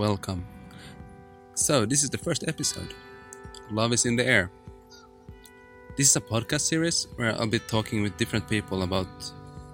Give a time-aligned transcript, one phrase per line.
[0.00, 0.46] welcome.
[1.52, 2.94] So, this is the first episode.
[3.70, 4.50] Love is in the air.
[5.94, 9.08] This is a podcast series where I'll be talking with different people about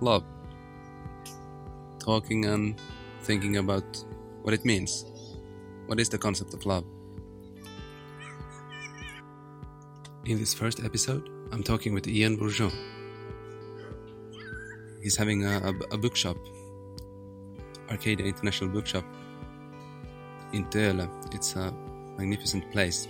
[0.01, 0.25] love.
[2.01, 2.75] Talking and
[3.23, 3.87] thinking about
[4.43, 5.05] what it means.
[5.87, 6.85] What is the concept of love?
[10.25, 12.75] In this first episode, I'm talking with Ian Bourgeot.
[15.01, 16.37] He's having a, a, a bookshop,
[17.89, 19.05] Arcadia International Bookshop,
[20.57, 21.09] in Töölö.
[21.35, 21.73] It's a
[22.19, 23.09] magnificent place.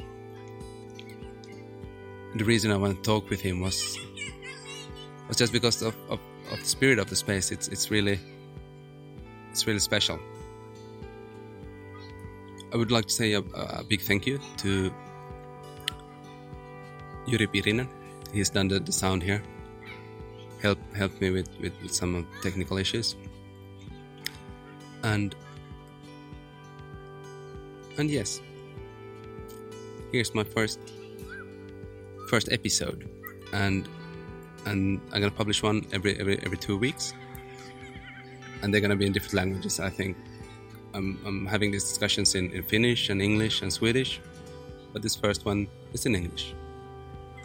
[2.34, 3.98] The reason I want to talk with him was
[5.28, 6.20] was just because of, of,
[6.52, 7.50] of the spirit of the space.
[7.50, 8.18] It's it's really
[9.50, 10.18] it's really special.
[12.74, 14.92] I would like to say a, a big thank you to
[17.26, 17.88] Yuri Pirinen.
[18.32, 19.42] He's done the, the sound here.
[20.62, 23.16] Help helped me with, with, with some technical issues.
[25.04, 25.34] And
[27.98, 28.40] and yes,
[30.12, 30.78] here's my first
[32.28, 33.08] first episode,
[33.52, 33.88] and
[34.66, 37.14] and I'm gonna publish one every every every two weeks,
[38.62, 39.80] and they're gonna be in different languages.
[39.80, 40.16] I think
[40.94, 44.20] I'm I'm having these discussions in, in Finnish and English and Swedish,
[44.92, 46.54] but this first one is in English.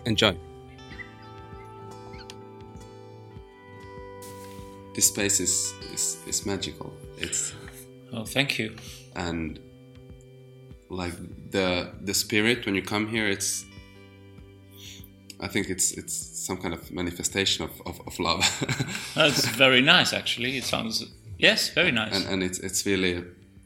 [0.05, 0.35] Enjoy.
[4.93, 6.93] This space is, is, is magical.
[7.17, 7.53] It's
[8.11, 8.75] Oh, thank you.
[9.15, 9.57] and
[10.91, 11.13] like
[11.51, 13.65] the the spirit when you come here it's
[15.39, 16.13] i think it's it's
[16.45, 18.43] some kind of manifestation of, of, of love
[19.15, 20.57] That's very nice, actually.
[20.57, 21.05] It sounds
[21.37, 22.15] yes, very nice.
[22.15, 23.23] and, and it's it's really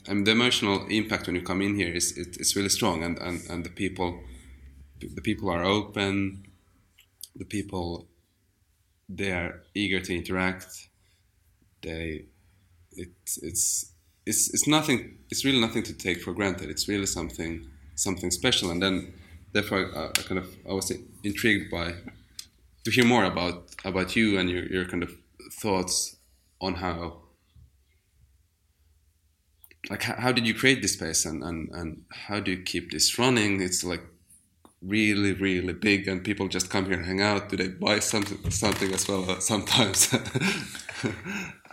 [0.08, 3.04] I mean, the emotional impact when you come in here is it, it's really strong
[3.04, 4.20] and, and, and the people
[5.00, 6.45] the people are open
[7.36, 8.08] the people
[9.10, 10.89] they are eager to interact
[11.82, 12.26] they
[12.92, 13.95] it's it's
[14.26, 16.70] it's it's nothing it's really nothing to take for granted.
[16.70, 18.72] It's really something something special.
[18.72, 19.14] And then
[19.54, 20.92] therefore I, I kind of I was
[21.23, 21.94] intrigued by
[22.83, 25.11] to hear more about about you and your, your kind of
[25.52, 26.17] thoughts
[26.61, 27.17] on how
[29.89, 32.92] like how, how did you create this space and, and and how do you keep
[32.92, 33.61] this running?
[33.61, 34.02] It's like
[34.82, 37.49] really really big and people just come here and hang out.
[37.49, 40.14] Do they buy something something as well uh, sometimes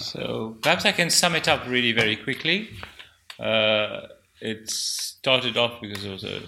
[0.00, 2.70] So perhaps I can sum it up really very quickly.
[3.38, 4.02] Uh,
[4.40, 6.40] it started off because there was a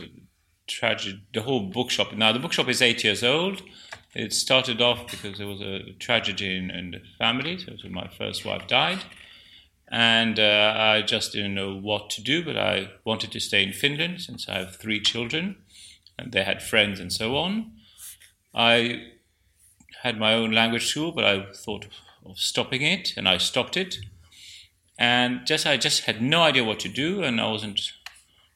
[0.67, 1.23] tragedy.
[1.33, 2.13] The whole bookshop.
[2.13, 3.63] Now the bookshop is eight years old.
[4.15, 7.59] It started off because there was a tragedy in, in the family.
[7.59, 9.05] So, so my first wife died,
[9.91, 12.45] and uh, I just didn't know what to do.
[12.45, 15.57] But I wanted to stay in Finland since I have three children,
[16.19, 17.73] and they had friends and so on.
[18.55, 19.03] I
[20.03, 21.87] had my own language school, but I thought
[22.31, 23.99] of stopping it, and I stopped it.
[24.99, 27.81] And just I just had no idea what to do, and I wasn't.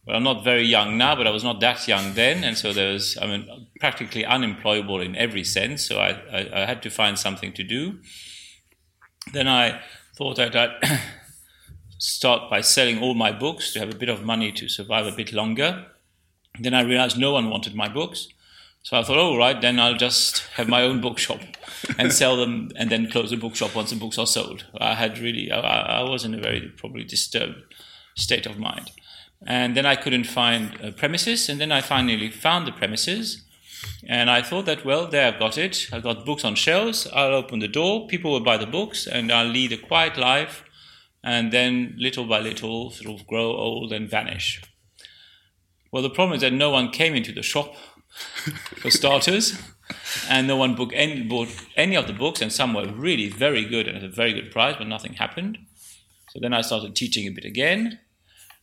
[0.06, 2.72] Well, I'm not very young now, but I was not that young then, and so
[2.72, 3.16] there was.
[3.21, 5.87] I mean, practically unemployable in every sense.
[5.87, 7.99] So I, I, I had to find something to do.
[9.33, 9.81] Then I
[10.16, 11.00] thought that I'd
[11.99, 15.16] start by selling all my books to have a bit of money to survive a
[15.16, 15.87] bit longer.
[16.59, 18.28] Then I realized no one wanted my books.
[18.84, 21.41] So I thought, oh, right, then I'll just have my own bookshop
[21.98, 24.65] and sell them and then close the bookshop once the books are sold.
[24.76, 27.75] I had really, I, I was in a very probably disturbed
[28.16, 28.91] state of mind.
[29.47, 33.44] And then I couldn't find uh, premises, and then I finally found the premises.
[34.06, 35.88] And I thought that, well, there I've got it.
[35.92, 37.09] I've got books on shelves.
[37.12, 38.06] I'll open the door.
[38.06, 40.65] People will buy the books, and I'll lead a quiet life.
[41.25, 44.60] And then, little by little, sort of grow old and vanish.
[45.91, 47.75] Well, the problem is that no one came into the shop
[48.81, 49.61] for starters,
[50.28, 53.89] and no one any, bought any of the books, and some were really very good
[53.89, 55.59] and at a very good price, but nothing happened.
[56.31, 58.01] So then I started teaching a bit again.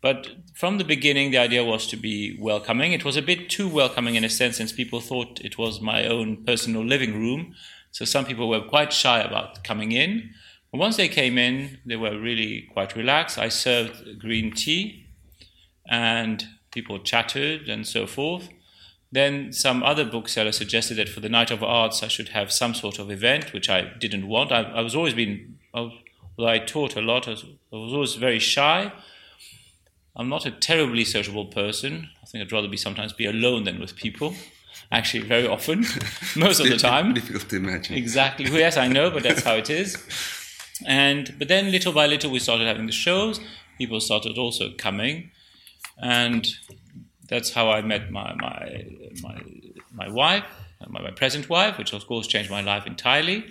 [0.01, 2.93] But from the beginning, the idea was to be welcoming.
[2.93, 6.05] It was a bit too welcoming in a sense, since people thought it was my
[6.05, 7.53] own personal living room.
[7.91, 10.31] So some people were quite shy about coming in.
[10.71, 13.37] But once they came in, they were really quite relaxed.
[13.37, 15.07] I served green tea,
[15.89, 18.47] and people chatted and so forth.
[19.11, 22.75] Then some other bookseller suggested that for the Night of Arts I should have some
[22.75, 24.51] sort of event, which I didn't want.
[24.51, 25.91] I, I was always been, I,
[26.37, 27.27] well, I taught a lot.
[27.27, 28.91] I was, I was always very shy.
[30.15, 32.09] I'm not a terribly sociable person.
[32.21, 34.35] I think I'd rather be sometimes be alone than with people.
[34.91, 35.85] Actually, very often,
[36.35, 37.13] most of the time.
[37.13, 38.45] difficult to imagine Exactly.
[38.45, 39.97] Yes, I know, but that's how it is.
[40.85, 43.39] And but then little by little we started having the shows.
[43.77, 45.31] People started also coming,
[46.01, 46.47] and
[47.29, 48.85] that's how I met my my
[49.21, 49.41] my
[49.93, 50.43] my wife,
[50.87, 53.45] my, my present wife, which of course changed my life entirely.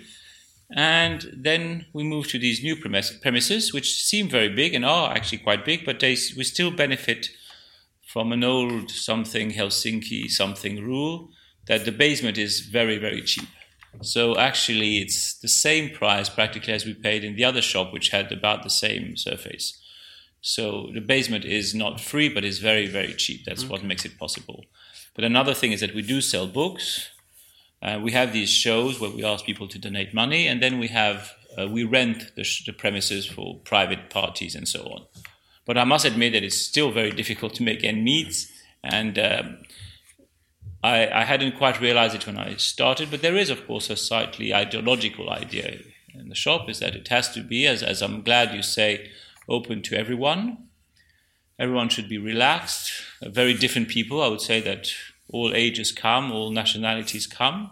[0.71, 5.39] And then we moved to these new premises, which seem very big and are actually
[5.39, 7.29] quite big, but they, we still benefit
[8.05, 11.29] from an old something Helsinki something rule
[11.67, 13.47] that the basement is very, very cheap.
[14.01, 18.09] So actually, it's the same price practically as we paid in the other shop, which
[18.09, 19.79] had about the same surface.
[20.41, 23.45] So the basement is not free, but is very, very cheap.
[23.45, 23.71] That's okay.
[23.71, 24.65] what makes it possible.
[25.15, 27.09] But another thing is that we do sell books.
[27.81, 30.87] Uh, we have these shows where we ask people to donate money, and then we
[30.87, 35.05] have uh, we rent the, sh- the, premises for private parties and so on.
[35.65, 38.47] But I must admit that it's still very difficult to make end meet,
[38.83, 39.57] and um,
[40.83, 43.11] I, I, hadn't quite realized it when I started.
[43.11, 45.79] But there is, of course, a slightly ideological idea
[46.13, 49.09] in the shop is that it has to be, as, as I'm glad you say,
[49.49, 50.69] open to everyone.
[51.57, 52.91] Everyone should be relaxed.
[53.21, 54.21] Very different people.
[54.21, 54.87] I would say that
[55.29, 57.71] all ages come, all nationalities come.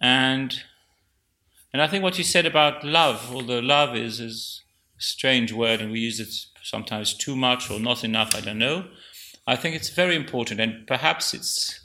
[0.00, 0.62] And
[1.72, 4.62] and I think what you said about love, although love is, is
[4.96, 6.32] a strange word and we use it
[6.62, 8.86] sometimes too much or not enough, I don't know.
[9.46, 11.84] I think it's very important and perhaps it's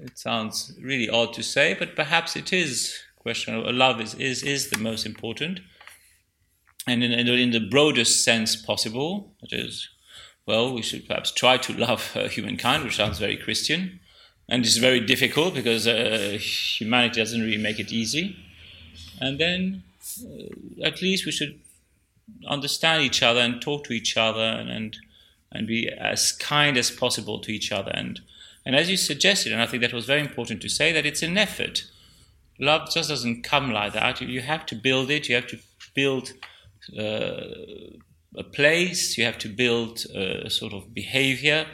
[0.00, 4.42] it sounds really odd to say, but perhaps it is question of love is, is,
[4.42, 5.60] is the most important.
[6.86, 9.88] And in, in the broadest sense possible, that is,
[10.46, 14.00] well, we should perhaps try to love uh, humankind, which sounds very Christian
[14.48, 18.36] and it's very difficult because uh, humanity doesn't really make it easy.
[19.18, 19.82] And then,
[20.22, 21.58] uh, at least we should
[22.46, 24.96] understand each other and talk to each other and, and
[25.54, 27.92] and be as kind as possible to each other.
[27.94, 28.20] And
[28.66, 31.22] and as you suggested, and I think that was very important to say that it's
[31.22, 31.84] an effort.
[32.58, 34.20] Love just doesn't come like that.
[34.20, 35.28] You, you have to build it.
[35.28, 35.58] You have to
[35.94, 36.32] build.
[36.98, 37.98] Uh,
[38.36, 41.66] a place, you have to build a sort of behavior,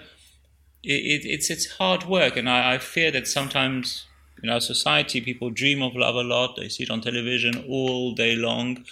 [0.82, 4.06] it, it's it's hard work, and I, I fear that sometimes
[4.42, 6.56] in our society people dream of love a lot.
[6.56, 8.84] They see it on television all day long,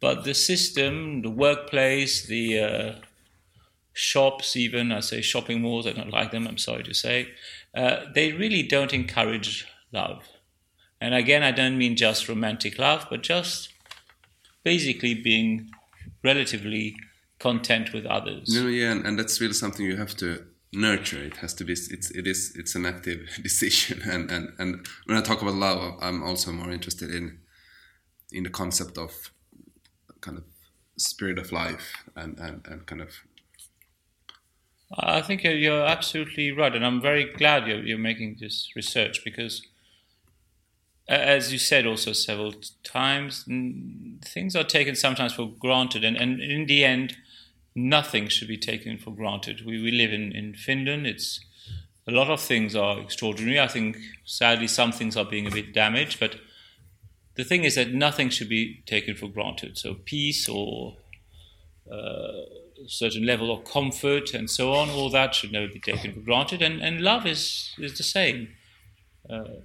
[0.00, 2.94] but the system, the workplace, the uh,
[3.92, 6.46] shops, even I say shopping malls, I don't like them.
[6.46, 7.28] I'm sorry to say,
[7.74, 10.24] uh, they really don't encourage love.
[11.00, 13.71] And again, I don't mean just romantic love, but just
[14.64, 15.70] basically being
[16.22, 16.96] relatively
[17.38, 18.48] content with others.
[18.48, 21.72] No, yeah, and, and that's really something you have to nurture it has to be
[21.72, 25.94] it's it is it's an active decision and and and when i talk about love
[26.00, 27.38] i'm also more interested in
[28.32, 29.30] in the concept of
[30.22, 30.44] kind of
[30.96, 33.10] spirit of life and and, and kind of
[34.98, 39.66] i think you're absolutely right and i'm very glad you're, you're making this research because
[41.12, 43.44] as you said also several times
[44.24, 47.16] things are taken sometimes for granted and, and in the end
[47.74, 49.64] nothing should be taken for granted.
[49.64, 51.06] We, we live in, in Finland.
[51.06, 51.40] It's
[52.06, 53.60] a lot of things are extraordinary.
[53.60, 56.36] I think sadly some things are being a bit damaged, but
[57.34, 59.78] the thing is that nothing should be taken for granted.
[59.78, 60.96] So peace or
[61.90, 66.12] uh, a certain level of comfort and so on, all that should never be taken
[66.12, 66.60] for granted.
[66.60, 68.48] And, and love is, is the same.
[69.28, 69.62] Uh,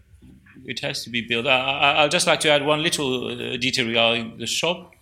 [0.68, 1.48] it has to be built.
[1.48, 4.94] I, will just like to add one little uh, detail regarding the shop.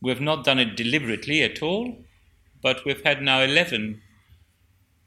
[0.00, 2.04] We have not done it deliberately at all
[2.64, 4.00] but we've had now 11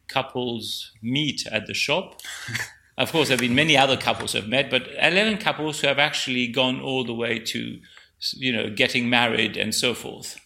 [0.07, 2.21] couples meet at the shop.
[2.97, 5.87] of course, there have been many other couples who have met, but 11 couples who
[5.87, 7.79] have actually gone all the way to,
[8.33, 10.39] you know, getting married and so forth.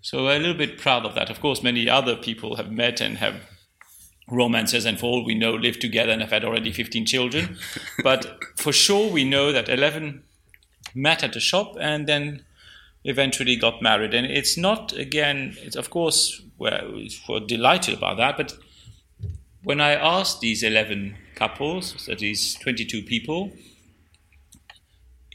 [0.00, 1.28] So we're a little bit proud of that.
[1.28, 3.42] Of course, many other people have met and have
[4.30, 7.58] romances and for all we know live together and have had already 15 children.
[8.02, 10.22] but for sure, we know that 11
[10.94, 12.44] met at the shop and then
[13.04, 14.14] eventually got married.
[14.14, 16.80] And it's not, again, it's of course, we're,
[17.28, 18.56] we're delighted about that, but
[19.62, 23.52] when I asked these 11 couples, so these 22 people,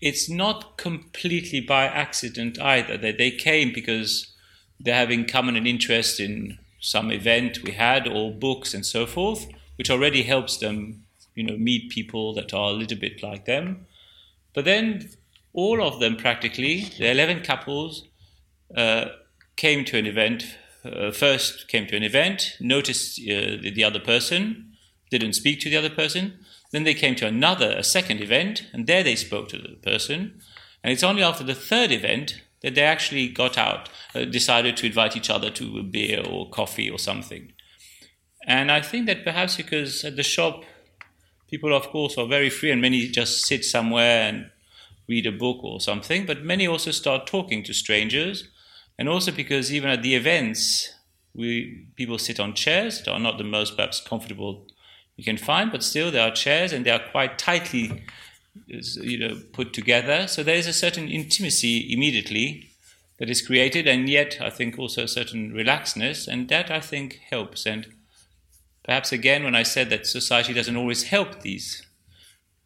[0.02, 2.98] it's not completely by accident either.
[2.98, 4.34] That they came because
[4.80, 9.06] they have in common an interest in some event we had or books and so
[9.06, 11.04] forth, which already helps them,
[11.36, 13.86] you know, meet people that are a little bit like them.
[14.54, 15.10] But then
[15.54, 18.08] all of them practically, the 11 couples,
[18.76, 19.06] uh,
[19.56, 20.58] came to an event.
[20.86, 24.72] Uh, first came to an event, noticed uh, the, the, other person,
[25.10, 26.40] didn't speak to the other person.
[26.72, 30.40] Then they came to another, a second event, and there they spoke to the person.
[30.84, 34.86] And it's only after the third event that they actually got out, uh, decided to
[34.86, 37.54] invite each other to a beer or coffee or something.
[38.46, 40.64] And I think that perhaps because at the shop,
[41.50, 44.50] people, of course, are very free, and many just sit somewhere and
[45.08, 48.50] read a book or something, but many also start talking to strangers.
[48.98, 50.94] And also because even at the events,
[51.34, 54.68] we people sit on chairs that are not the most perhaps comfortable
[55.16, 58.04] you can find, but still there are chairs and they are quite tightly
[58.68, 60.28] you know, put together.
[60.28, 62.70] So there is a certain intimacy immediately
[63.18, 67.20] that is created, and yet I think also a certain relaxedness, and that I think
[67.30, 67.66] helps.
[67.66, 67.88] And
[68.84, 71.86] perhaps again, when I said that society doesn't always help these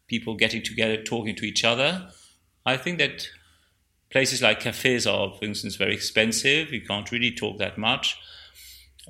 [0.07, 2.09] people getting together, talking to each other,
[2.65, 3.27] I think that
[4.11, 6.71] places like cafes are, for instance, very expensive.
[6.71, 8.17] You can't really talk that much.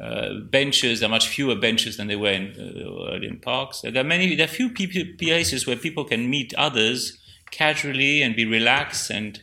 [0.01, 3.81] Uh, benches, there are much fewer benches than there were in, uh, in parks.
[3.81, 7.19] There are many, there are few places where people can meet others
[7.51, 9.39] casually and be relaxed and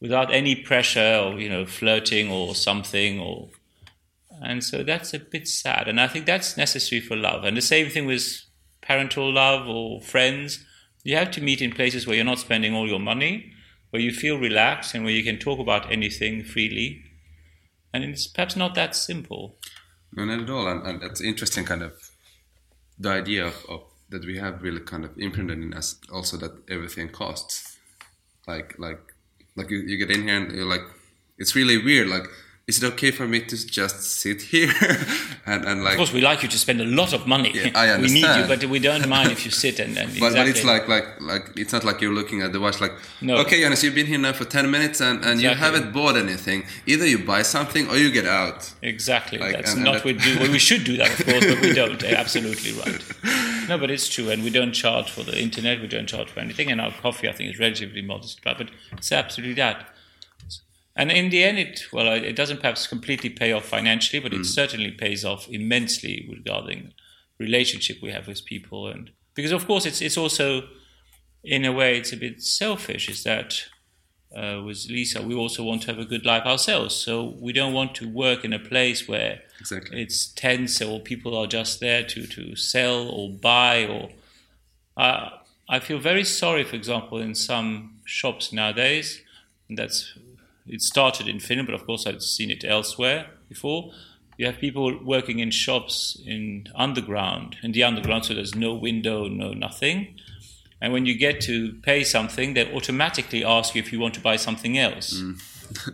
[0.00, 3.48] without any pressure or you know flirting or something or
[4.42, 5.88] and so that's a bit sad.
[5.88, 7.44] And i think that's necessary for love.
[7.44, 8.44] And the same thing with
[8.80, 10.64] parental love or friends.
[11.02, 13.52] You have to meet in places where you're not spending all your money
[13.90, 17.02] where you feel relaxed and where you can talk about anything freely.
[17.92, 19.56] And it's perhaps not that simple
[20.12, 20.66] no, not at all.
[20.66, 21.92] And, and it's interesting, kind of,
[22.98, 26.52] the idea of, of, that we have really kind of imprinted in us also that
[26.68, 27.78] everything costs.
[28.46, 29.14] Like, like,
[29.56, 30.82] like you, you get in here and you're like,
[31.38, 32.08] it's really weird.
[32.08, 32.24] Like,
[32.66, 34.72] is it okay for me to just sit here?
[35.46, 37.50] And, and like of course we like you to spend a lot of money.
[37.52, 38.02] Yeah, I understand.
[38.02, 40.38] we need you but we don't mind if you sit and, and but, exactly.
[40.38, 43.38] but it's like like like it's not like you're looking at the watch like no.
[43.38, 45.48] okay Jonas you've been here now for 10 minutes and, and exactly.
[45.48, 46.64] you haven't bought anything.
[46.86, 48.72] Either you buy something or you get out.
[48.82, 49.38] Exactly.
[49.38, 50.38] Like, that's and, not what we do.
[50.38, 52.04] Well, we should do that of course but we don't.
[52.04, 53.02] Absolutely right.
[53.68, 55.80] No but it's true and we don't charge for the internet.
[55.80, 59.10] We don't charge for anything and our coffee I think is relatively modest but it's
[59.10, 59.88] absolutely that
[61.00, 64.42] and in the end, it well, it doesn't perhaps completely pay off financially, but it
[64.42, 64.46] mm.
[64.46, 66.92] certainly pays off immensely regarding
[67.38, 70.68] relationship we have with people, and because of course it's it's also
[71.42, 73.08] in a way it's a bit selfish.
[73.08, 73.64] Is that
[74.36, 77.72] uh, with Lisa, we also want to have a good life ourselves, so we don't
[77.72, 80.02] want to work in a place where exactly.
[80.02, 84.10] it's tense or people are just there to to sell or buy or.
[84.98, 85.30] Uh,
[85.66, 89.22] I feel very sorry, for example, in some shops nowadays.
[89.70, 90.18] that's
[90.70, 93.92] it started in Finland, but of course I've seen it elsewhere before.
[94.38, 99.28] You have people working in shops in underground, in the underground, so there's no window,
[99.28, 100.14] no nothing.
[100.80, 104.20] And when you get to pay something, they automatically ask you if you want to
[104.20, 105.20] buy something else.
[105.20, 105.42] Mm.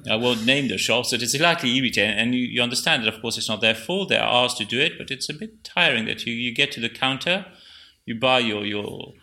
[0.11, 2.16] I won't name the shops, but it's slightly irritating.
[2.16, 4.11] And you, you, understand that, of course, it's not their fault.
[4.11, 6.80] They're asked to do it, but it's a bit tiring that you, you get to
[6.80, 7.47] the counter,
[8.04, 9.14] you buy your, your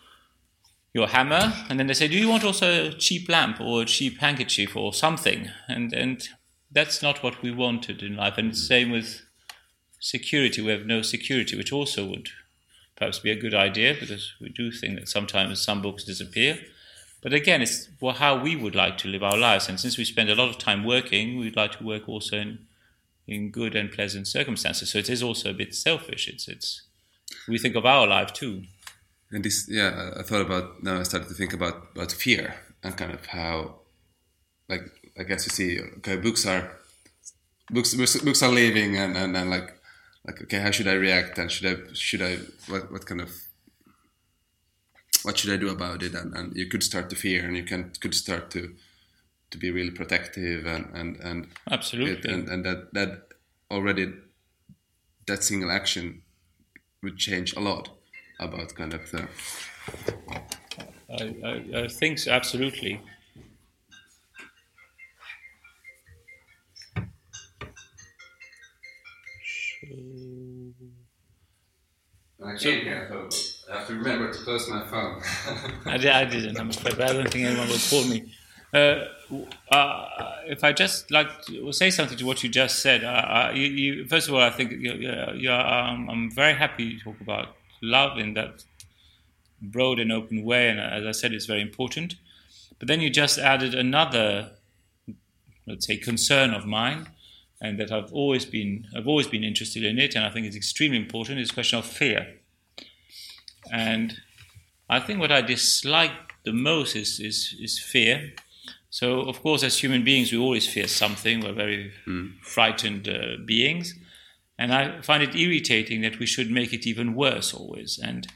[0.94, 3.84] your hammer, and then they say, "Do you want also a cheap lamp or a
[3.84, 6.26] cheap handkerchief or something?" And and
[6.70, 8.38] that's not what we wanted in life.
[8.38, 9.22] And same with
[10.00, 10.62] security.
[10.62, 12.30] We have no security, which also would
[12.96, 16.60] perhaps be a good idea because we do think that sometimes some books disappear.
[17.22, 19.68] But again, it's how we would like to live our lives.
[19.68, 22.66] And since we spend a lot of time working, we'd like to work also in
[23.26, 24.90] in good and pleasant circumstances.
[24.90, 26.28] So it is also a bit selfish.
[26.28, 26.82] It's it's
[27.48, 28.64] we think of our life too
[29.34, 32.96] and this yeah i thought about now i started to think about about fear and
[32.96, 33.74] kind of how
[34.68, 34.84] like
[35.18, 36.78] i guess you see okay books are
[37.70, 39.68] books books are leaving and and, and like
[40.26, 42.36] like okay how should i react and should i should i
[42.68, 43.30] what, what kind of
[45.24, 46.14] what should i do about it?
[46.14, 48.74] And, and you could start to fear and you can could start to
[49.50, 52.12] to be really protective and and and absolutely.
[52.12, 53.10] it, and, and that that
[53.70, 54.12] already
[55.26, 56.22] that single action
[57.02, 57.88] would change a lot
[58.40, 59.28] about kind of the.
[61.10, 63.00] I, I, I think so, absolutely.
[72.44, 73.10] I came here,
[73.70, 75.22] I have to remember to close my phone.
[75.86, 78.32] I, I, didn't, I'm afraid, but I don't think anyone will call me.
[78.72, 79.04] Uh,
[79.72, 83.52] uh, if I just like to say something to what you just said, uh, uh
[83.54, 87.56] you, you, first of all, I think you, um, I'm very happy to talk about
[87.84, 88.64] love in that
[89.60, 90.68] broad and open way.
[90.68, 92.16] And as I said, it's very important.
[92.78, 94.52] But then you just added another,
[95.66, 97.08] let's say, concern of mine,
[97.60, 100.56] and that I've always been I've always been interested in it, and I think it's
[100.56, 101.40] extremely important.
[101.40, 102.34] Is the question of fear.
[103.72, 104.20] And
[104.90, 108.34] I think what I dislike the most is is, is fear.
[108.90, 111.40] So of course, as human beings, we always fear something.
[111.40, 112.38] We're very mm.
[112.42, 113.94] frightened uh, beings.
[114.58, 117.98] And I find it irritating that we should make it even worse always.
[118.02, 118.26] And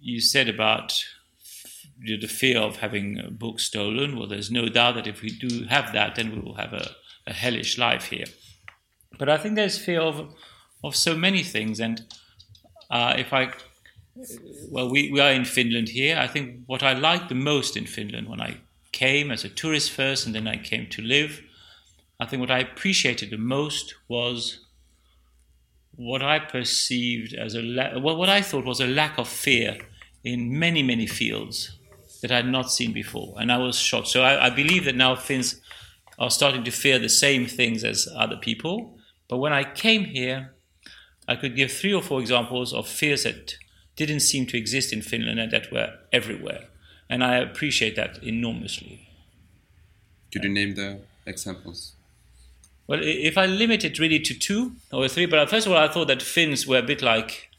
[0.00, 1.04] you said about
[1.98, 4.16] the fear of having a book stolen.
[4.16, 6.90] Well, there's no doubt that if we do have that, then we will have a,
[7.26, 8.26] a hellish life here.
[9.18, 10.34] But I think there's fear of,
[10.82, 11.80] of so many things.
[11.80, 12.04] And
[12.90, 13.52] uh, if I,
[14.70, 16.16] well, we, we are in Finland here.
[16.18, 18.58] I think what I liked the most in Finland when I
[18.92, 21.42] came as a tourist first and then I came to live,
[22.20, 24.63] I think what I appreciated the most was
[25.96, 29.78] what I perceived as a la- well, what I thought was a lack of fear
[30.22, 31.78] in many many fields.
[32.22, 34.08] that I had not seen before, and I was shocked.
[34.08, 35.60] So I, I believe that now Finns
[36.18, 38.96] are starting to fear the same things as other people.
[39.28, 40.54] But when I came here,
[41.28, 43.56] I could give three or four examples of fears that
[43.96, 46.64] didn't seem to exist in Finland and that were everywhere.
[47.10, 49.08] And I appreciate that enormously.
[50.32, 51.93] Could you name the examples?
[52.86, 55.88] Well, if I limit it really to two or three, but first of all, I
[55.88, 57.50] thought that Finns were a bit like,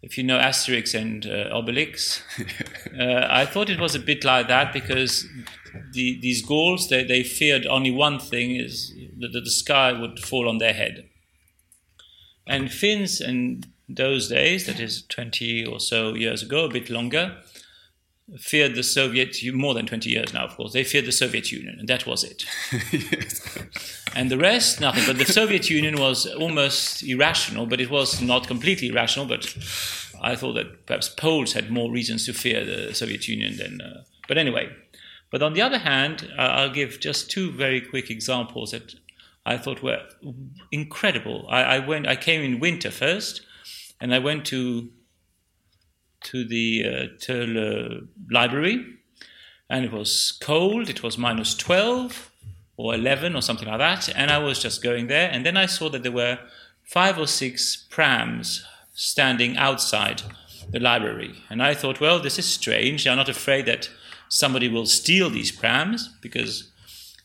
[0.00, 2.22] if you know Asterix and uh, Obelix,
[2.98, 5.26] uh, I thought it was a bit like that because
[5.92, 10.48] the, these Gauls, they, they feared only one thing, is that the sky would fall
[10.48, 11.08] on their head.
[12.46, 17.36] And Finns in those days, that is 20 or so years ago, a bit longer,
[18.38, 21.76] feared the Soviet, more than 20 years now, of course, they feared the Soviet Union,
[21.78, 22.44] and that was it.
[22.92, 23.58] yes.
[24.14, 25.04] And the rest, nothing.
[25.06, 29.24] But the Soviet Union was almost irrational, but it was not completely irrational.
[29.24, 29.56] But
[30.20, 33.80] I thought that perhaps Poles had more reasons to fear the Soviet Union than.
[33.80, 34.68] Uh, but anyway,
[35.30, 38.94] but on the other hand, uh, I'll give just two very quick examples that
[39.46, 40.02] I thought were
[40.70, 41.46] incredible.
[41.48, 43.40] I, I went, I came in winter first,
[44.00, 44.90] and I went to
[46.24, 48.84] to the uh, library,
[49.68, 50.88] and it was cold.
[50.88, 52.30] It was minus twelve
[52.76, 55.66] or eleven or something like that, and I was just going there, and then I
[55.66, 56.38] saw that there were
[56.82, 58.64] five or six prams
[58.94, 60.22] standing outside
[60.70, 63.06] the library, and I thought, well, this is strange.
[63.06, 63.90] I'm not afraid that
[64.28, 66.72] somebody will steal these prams because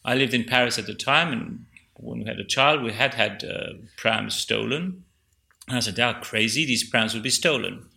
[0.04, 3.14] I lived in Paris at the time, and when we had a child, we had
[3.14, 5.04] had uh, prams stolen.
[5.68, 6.66] And I said, "They are crazy.
[6.66, 7.90] These prams will be stolen."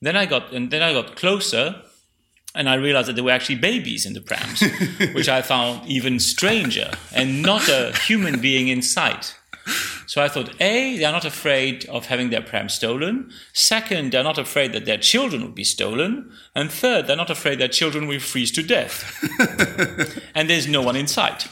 [0.00, 1.82] Then I got, and then I got closer,
[2.54, 4.62] and I realized that there were actually babies in the prams,
[5.14, 9.34] which I found even stranger, and not a human being in sight.
[10.06, 13.30] So I thought, A, they're not afraid of having their pram stolen.
[13.52, 16.32] Second, they're not afraid that their children will be stolen.
[16.54, 19.22] And third, they're not afraid their children will freeze to death.
[20.34, 21.48] and there's no one in sight.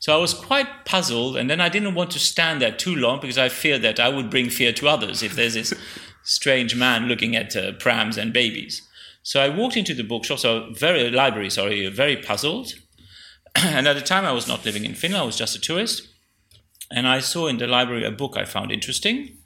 [0.00, 3.20] So I was quite puzzled, and then I didn't want to stand there too long
[3.20, 5.74] because I feared that I would bring fear to others if there's this
[6.28, 8.82] strange man looking at uh, prams and babies.
[9.22, 12.74] So I walked into the bookshop, so very library, sorry, very puzzled.
[13.54, 16.08] and at the time, I was not living in Finland; I was just a tourist
[16.90, 19.38] and I saw in the library a book I found interesting.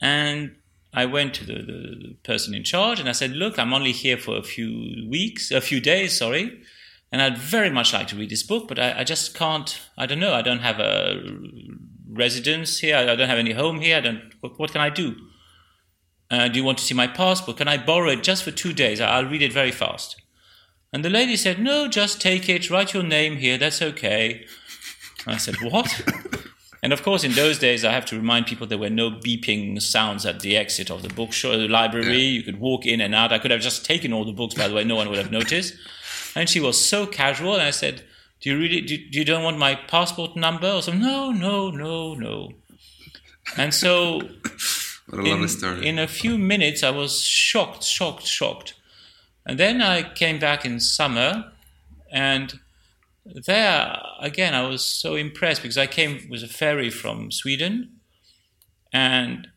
[0.00, 0.56] And
[0.92, 4.16] I went to the, the, person in charge and I said, Look, I'm only here
[4.16, 6.62] for a few weeks, a few days, sorry.
[7.10, 10.06] And I'd very much like to read this book, but I, I just can't, I
[10.06, 11.22] don't know, I don't have a
[12.10, 15.16] residence here, I don't have any home here, I don't, what, what can I do?
[16.30, 17.56] Uh, do you want to see my passport?
[17.56, 19.00] Can I borrow it just for two days?
[19.00, 20.20] I'll read it very fast.
[20.92, 24.46] And the lady said, No, just take it, write your name here, that's okay.
[25.26, 26.02] I said, What?
[26.82, 29.82] And of course, in those days, I have to remind people there were no beeping
[29.82, 32.18] sounds at the exit of the bookshop, the library.
[32.18, 32.38] Yeah.
[32.38, 33.32] You could walk in and out.
[33.32, 35.32] I could have just taken all the books, by the way, no one would have
[35.32, 35.74] noticed.
[36.36, 37.54] And she was so casual.
[37.54, 38.04] And I said,
[38.40, 40.70] Do you really, do, do you don't want my passport number?
[40.70, 41.02] Or something?
[41.02, 42.52] No, no, no, no.
[43.56, 44.20] And so,
[45.12, 48.74] in, in a few minutes, I was shocked, shocked, shocked.
[49.46, 51.52] And then I came back in summer
[52.10, 52.60] and
[53.44, 57.90] there again i was so impressed because i came with a ferry from sweden
[58.90, 59.48] and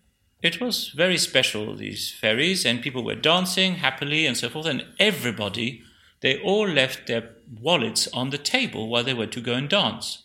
[0.41, 4.83] it was very special these ferries and people were dancing happily and so forth and
[4.99, 5.81] everybody
[6.21, 10.23] they all left their wallets on the table while they were to go and dance.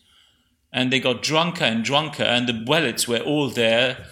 [0.72, 4.06] And they got drunker and drunker and the wallets were all there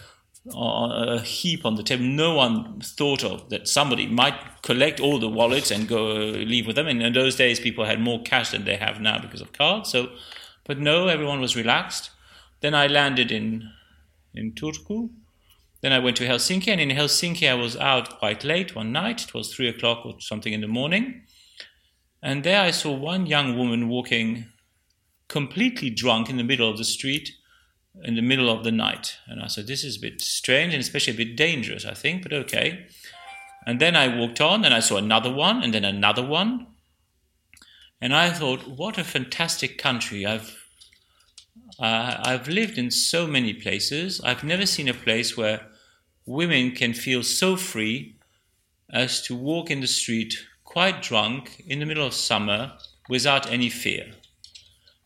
[0.53, 2.05] a heap on the table.
[2.05, 6.77] No one thought of that somebody might collect all the wallets and go leave with
[6.77, 6.87] them.
[6.87, 9.91] And in those days, people had more cash than they have now because of cards.
[9.91, 10.11] So,
[10.65, 12.11] but no, everyone was relaxed.
[12.61, 13.71] Then I landed in
[14.35, 15.11] in Turku.
[15.81, 19.25] Then I went to Helsinki, and in Helsinki I was out quite late one night.
[19.25, 21.23] It was three o'clock or something in the morning,
[22.23, 24.47] and there I saw one young woman walking
[25.29, 27.33] completely drunk in the middle of the street
[28.03, 29.19] in the middle of the night.
[29.27, 32.23] And I said, This is a bit strange and especially a bit dangerous, I think,
[32.23, 32.87] but okay.
[33.67, 36.67] And then I walked on and I saw another one and then another one.
[38.01, 40.27] And I thought, what a fantastic country.
[40.27, 40.61] I've
[41.79, 44.21] uh, I've lived in so many places.
[44.23, 45.67] I've never seen a place where
[46.27, 48.17] women can feel so free
[48.93, 52.73] as to walk in the street quite drunk in the middle of summer
[53.09, 54.13] without any fear.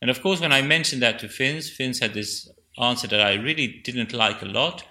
[0.00, 3.34] And of course, when I mentioned that to Finns, Finns had this answer that I
[3.34, 4.84] really didn't like a lot.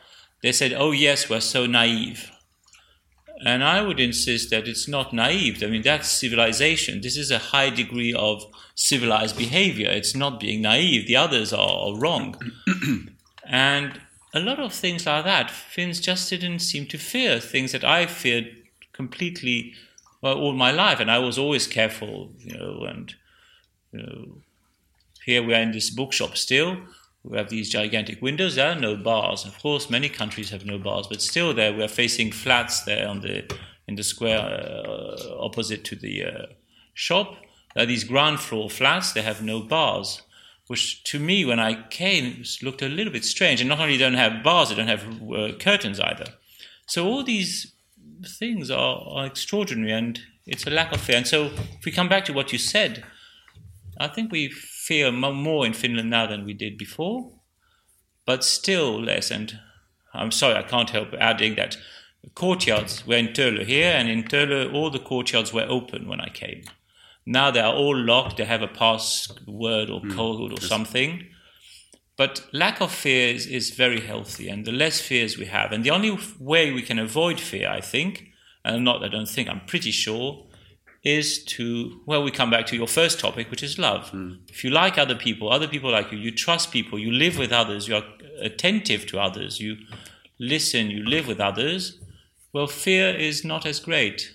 [0.43, 2.31] They said, Oh, yes, we're so naive.
[3.45, 5.61] And I would insist that it's not naive.
[5.61, 7.01] I mean, that's civilization.
[7.01, 9.89] This is a high degree of civilized behavior.
[9.89, 11.07] It's not being naive.
[11.07, 12.35] The others are, wrong.
[13.45, 14.01] and
[14.33, 18.07] a lot of things like that, Finns just didn't seem to fear, things that I
[18.07, 18.55] feared
[18.91, 19.75] completely
[20.21, 22.83] well, all my life, and I was always careful, you know.
[22.85, 23.13] And
[23.91, 24.41] you know,
[25.25, 26.77] here we are in this bookshop still.
[27.29, 28.55] We have these gigantic windows.
[28.55, 29.45] There are no bars.
[29.45, 33.07] Of course, many countries have no bars, but still, there we are facing flats there
[33.07, 33.43] on the
[33.87, 36.45] in the square uh, opposite to the uh,
[36.93, 37.37] shop.
[37.73, 39.13] There are these ground floor flats.
[39.13, 40.21] They have no bars,
[40.67, 43.61] which to me, when I came, looked a little bit strange.
[43.61, 46.25] And not only don't have bars, they don't have uh, curtains either.
[46.85, 47.73] So all these
[48.25, 51.17] things are, are extraordinary, and it's a lack of fear.
[51.17, 53.03] And so, if we come back to what you said,
[53.99, 57.31] I think we fear more in Finland now than we did before,
[58.25, 59.31] but still less.
[59.31, 59.59] And
[60.13, 61.77] I'm sorry, I can't help adding that
[62.35, 66.29] courtyards were in Töölö here, and in Töölö, all the courtyards were open when I
[66.29, 66.63] came.
[67.25, 71.25] Now they are all locked, they have a password or mm, code or something.
[72.15, 75.83] But lack of fear is, is very healthy, and the less fears we have, and
[75.83, 78.31] the only way we can avoid fear, I think,
[78.63, 80.46] and not, I don't think, I'm pretty sure,
[81.03, 84.11] is to, well, we come back to your first topic, which is love.
[84.11, 84.39] Mm.
[84.49, 87.51] If you like other people, other people like you, you trust people, you live with
[87.51, 88.03] others, you are
[88.39, 89.77] attentive to others, you
[90.39, 91.99] listen, you live with others,
[92.53, 94.33] well, fear is not as great.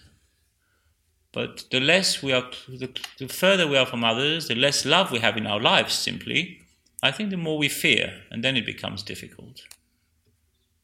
[1.32, 5.10] But the less we are, the, the further we are from others, the less love
[5.10, 6.60] we have in our lives, simply,
[7.02, 9.62] I think the more we fear, and then it becomes difficult.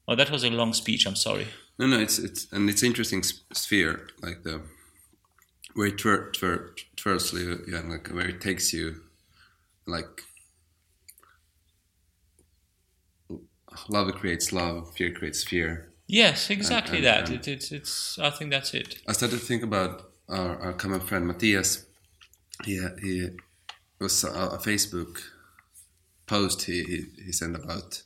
[0.08, 1.06] Oh, that was a long speech.
[1.06, 1.46] I'm sorry.
[1.78, 4.62] No, no, it's it's and it's interesting sphere like the
[5.78, 8.96] where it twer, twer, firstly yeah, like where it takes you,
[9.86, 10.22] like
[13.88, 15.92] love creates love, fear creates fear.
[16.08, 17.32] Yes, exactly and, and, that.
[17.32, 18.18] it, it's it's.
[18.18, 19.00] I think that's it.
[19.06, 21.86] I started to think about our, our common friend Matthias.
[22.64, 23.28] He he
[24.00, 25.20] was a, a Facebook
[26.26, 28.02] post he, he, he sent about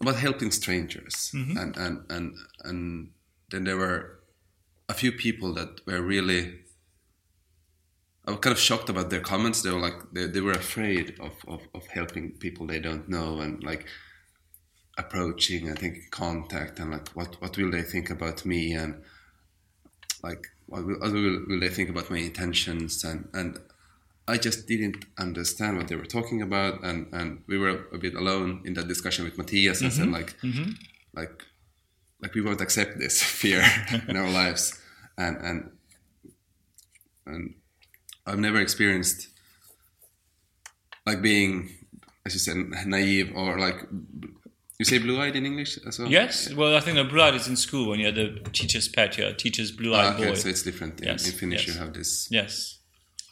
[0.00, 1.58] about helping strangers mm-hmm.
[1.58, 3.10] and, and and and
[3.50, 4.15] then there were
[4.88, 6.60] a few people that were really
[8.26, 9.62] I was kind of shocked about their comments.
[9.62, 13.40] They were like they, they were afraid of, of, of helping people they don't know
[13.40, 13.86] and like
[14.98, 19.02] approaching and taking contact and like what what will they think about me and
[20.22, 23.60] like what will, what will, will they think about my intentions and and
[24.28, 28.14] I just didn't understand what they were talking about, and, and we were a bit
[28.14, 29.78] alone in that discussion with Matthias.
[29.78, 29.86] Mm-hmm.
[29.86, 30.72] I said like, mm-hmm.
[31.14, 31.44] like,
[32.20, 33.64] like we won't accept this fear
[34.08, 34.78] in our lives,
[35.16, 35.70] and and
[37.26, 37.54] and
[38.26, 39.28] I've never experienced
[41.06, 41.70] like being,
[42.24, 43.86] as you said, naive or like.
[44.78, 46.06] You say blue-eyed in English as well?
[46.06, 46.52] Yes.
[46.52, 49.16] Well, I think the blue-eyed is in school when you're the teacher's pet.
[49.16, 50.34] You're teacher's blue-eyed ah, okay, boy.
[50.34, 51.00] So it's different.
[51.00, 51.26] In, yes.
[51.26, 51.74] in Finnish, yes.
[51.74, 52.76] you have this yes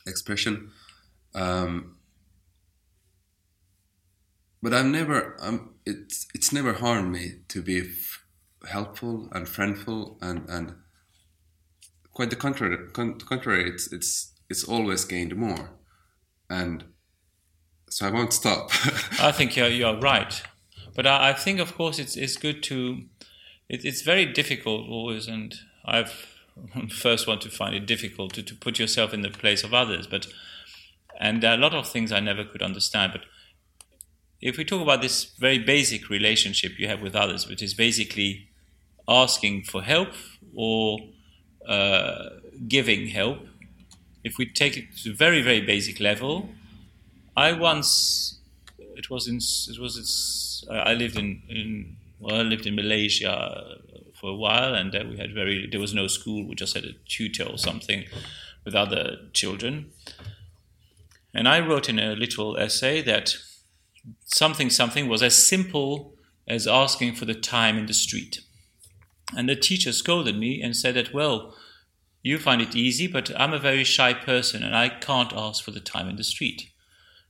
[0.07, 0.71] expression.
[1.35, 1.97] Um,
[4.63, 7.83] but I've never, um, it's it's never harmed me to be
[8.67, 10.75] helpful and friendful and and
[12.13, 12.79] quite the contrary.
[12.93, 15.73] Con- contrary, it's it's it's always gained more,
[16.49, 16.85] and
[17.91, 18.71] so I won't stop.
[19.21, 20.43] I think you're you're right,
[20.95, 23.03] but I, I, think of course it's it's good to.
[23.69, 26.27] It, it's very difficult always, and I've
[26.91, 30.07] first one to find it difficult to, to put yourself in the place of others,
[30.07, 30.27] but
[31.21, 33.13] and there are a lot of things I never could understand.
[33.13, 33.23] But
[34.41, 38.49] if we talk about this very basic relationship you have with others, which is basically
[39.09, 40.09] asking for help
[40.55, 40.99] or
[41.69, 42.31] uh,
[42.69, 43.39] giving help,
[44.23, 46.49] if we take it to a very, very basic level,
[47.37, 48.39] I once,
[48.79, 53.77] it was in, it was, I lived in, in, well, I lived in Malaysia
[54.19, 56.93] for a while, and we had very, there was no school, we just had a
[57.07, 58.05] tutor or something
[58.65, 59.93] with other children.
[61.35, 63.37] And I wrote in a little essay that
[64.25, 66.15] something something was as simple
[66.47, 68.41] as asking for the time in the street.
[69.37, 71.55] And the teacher scolded me and said that, well,
[72.23, 75.73] you find it easy, but I'm a very shy person and I can't ask for
[75.73, 76.71] the time in the street.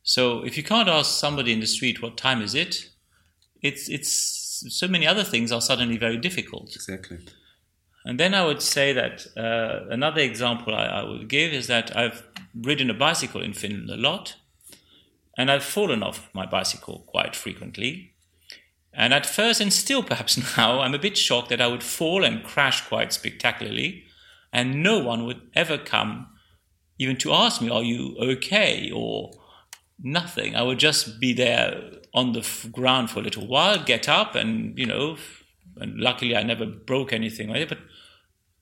[0.03, 2.91] So if you can't ask somebody in the street what time is it,
[3.63, 6.75] it's it's so many other things are suddenly very difficult.
[6.75, 7.19] Exactly.
[8.05, 11.97] And then I would say that uh, another example I, I would give is that
[11.97, 12.23] I've
[12.55, 14.37] ridden a bicycle in Finland a lot,
[15.39, 18.14] and I've fallen off my bicycle quite frequently.
[18.97, 22.25] And at first, and still perhaps now, I'm a bit shocked that I would fall
[22.25, 24.05] and crash quite spectacularly,
[24.53, 26.29] and no one would ever come
[26.99, 28.91] even to ask me, Are you okay?
[28.95, 29.33] or
[30.03, 30.55] nothing.
[30.57, 31.81] I would just be there
[32.13, 35.17] on the ground for a little while, get up, and you know,
[35.77, 37.79] and luckily I never broke anything like but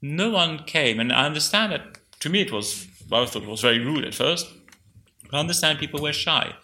[0.01, 0.99] no one came.
[1.01, 4.14] And I understand that to me it was I thought it was very rude at
[4.14, 4.47] first.
[5.23, 6.55] But I understand people were shy.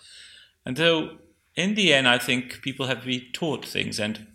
[0.64, 1.18] And so
[1.58, 3.98] in the end, I think people have to be taught things.
[3.98, 4.28] And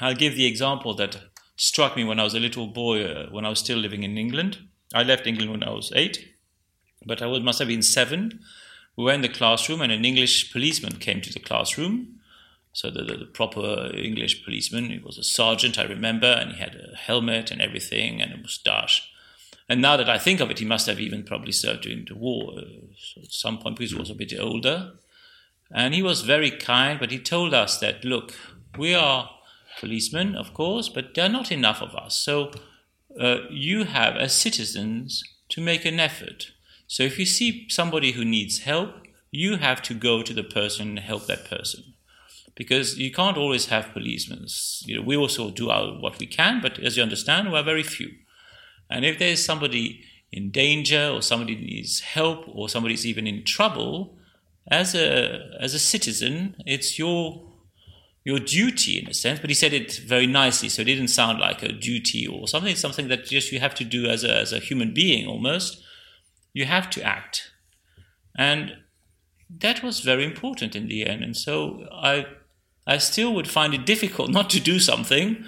[0.00, 1.16] I'll give the example that
[1.56, 4.16] struck me when I was a little boy, uh, when I was still living in
[4.16, 4.58] England.
[4.94, 6.34] I left England when I was eight,
[7.04, 8.40] but I was, must have been seven.
[8.96, 12.20] We were in the classroom, and an English policeman came to the classroom.
[12.72, 16.58] So the, the, the proper English policeman, he was a sergeant, I remember, and he
[16.58, 19.10] had a helmet and everything, and a moustache.
[19.68, 22.14] And now that I think of it, he must have even probably served during the
[22.14, 24.92] war uh, at some point because he was a bit older.
[25.74, 28.34] And he was very kind, but he told us that, look,
[28.76, 29.30] we are
[29.80, 32.16] policemen, of course, but there are not enough of us.
[32.16, 32.52] So
[33.18, 36.52] uh, you have, as citizens, to make an effort.
[36.86, 38.90] So if you see somebody who needs help,
[39.30, 41.94] you have to go to the person and help that person.
[42.54, 44.46] Because you can't always have policemen.
[44.84, 47.62] You know, we also do our, what we can, but as you understand, we are
[47.62, 48.10] very few.
[48.90, 54.18] And if there's somebody in danger or somebody needs help or somebody's even in trouble,
[54.70, 57.42] as a as a citizen, it's your
[58.24, 59.40] your duty in a sense.
[59.40, 62.72] But he said it very nicely, so it didn't sound like a duty or something.
[62.72, 65.82] It's something that just you have to do as a as a human being almost.
[66.52, 67.50] You have to act,
[68.36, 68.76] and
[69.50, 71.22] that was very important in the end.
[71.22, 72.26] And so I
[72.86, 75.44] I still would find it difficult not to do something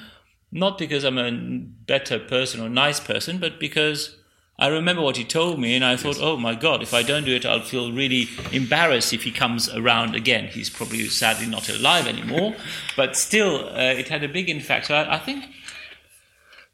[0.54, 4.16] not because I'm a better person or nice person, but because
[4.56, 6.22] I remember what he told me, and I thought, yes.
[6.22, 9.68] oh my God, if I don't do it, I'll feel really embarrassed if he comes
[9.68, 10.46] around again.
[10.46, 12.54] He's probably sadly not alive anymore,
[12.96, 14.86] but still, uh, it had a big impact.
[14.86, 15.46] So I, I, think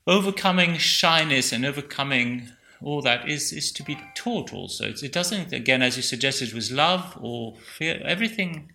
[0.06, 2.50] overcoming shyness and overcoming
[2.82, 4.88] all that is, is to be taught also.
[4.88, 8.72] It's, it doesn't, again, as you suggested, with love or fear, everything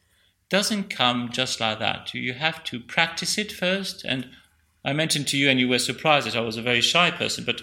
[0.50, 2.13] doesn't come just like that.
[2.15, 4.30] You have to practice it first and
[4.86, 7.44] I mentioned to you, and you were surprised that I was a very shy person,
[7.44, 7.62] but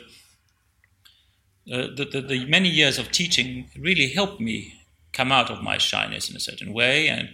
[1.71, 4.75] uh, the, the, the, many years of teaching really helped me
[5.13, 7.09] come out of my shyness in a certain way.
[7.09, 7.29] And,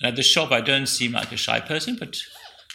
[0.00, 2.16] and, at the shop, I don't seem like a shy person, but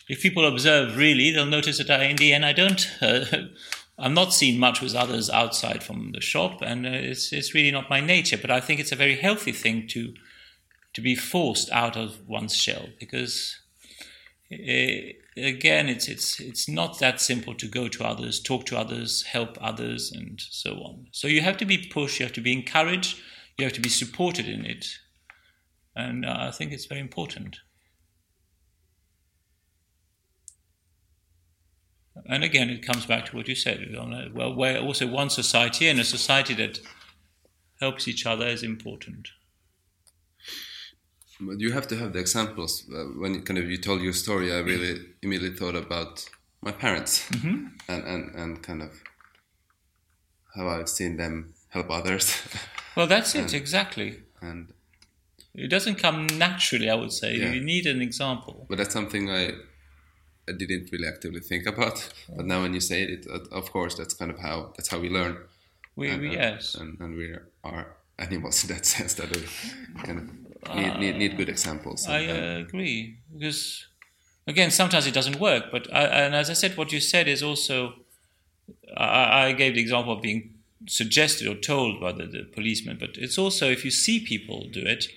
[0.08, 2.88] if people observe really, they'll notice that I, in the end, I don't.
[3.02, 3.26] Uh,
[3.98, 7.72] I'm not seen much with others outside from the shop, and uh, it's, it's really
[7.72, 8.38] not my nature.
[8.38, 10.14] But I think it's a very healthy thing to
[10.94, 13.60] to be forced out of one's shell because
[14.52, 19.24] uh, again, it's it's it's not that simple to go to others, talk to others,
[19.24, 21.08] help others, and so on.
[21.12, 23.20] So you have to be pushed, you have to be encouraged,
[23.58, 24.86] you have to be supported in it,
[25.96, 27.58] and uh, I think it's very important.
[32.26, 33.80] And again, it comes back to what you said.
[34.34, 36.80] Well, where also one society and a society that
[37.80, 39.30] helps each other is important.
[41.48, 42.84] But you have to have the examples.
[42.94, 46.30] Uh, when kind of you told your story, I really immediately thought about
[46.62, 47.68] my parents mm-hmm.
[47.88, 48.92] and, and, and kind of
[50.56, 52.42] how I've seen them help others.
[52.96, 54.20] Well, that's and, it exactly.
[54.40, 54.72] And
[55.56, 57.36] it doesn't come naturally, I would say.
[57.36, 57.52] Yeah.
[57.52, 58.68] You need an example.
[58.70, 59.50] But that's something I,
[60.48, 62.08] I didn't really actively think about.
[62.36, 65.00] But now when you say it, it of course, that's kind of how that's how
[65.00, 65.38] we learn.
[65.96, 69.44] We, and, we yes, and, and we are animals in that sense that we
[70.04, 70.43] kind of
[70.76, 72.08] need, need, need good examples.
[72.08, 73.88] I uh, agree because
[74.48, 75.66] again, sometimes it doesn't work.
[75.72, 77.94] But I, and as I said, what you said is also.
[78.96, 80.54] I, I gave the example of being
[80.88, 84.82] suggested or told by the, the policeman, but it's also if you see people do
[84.86, 85.08] it,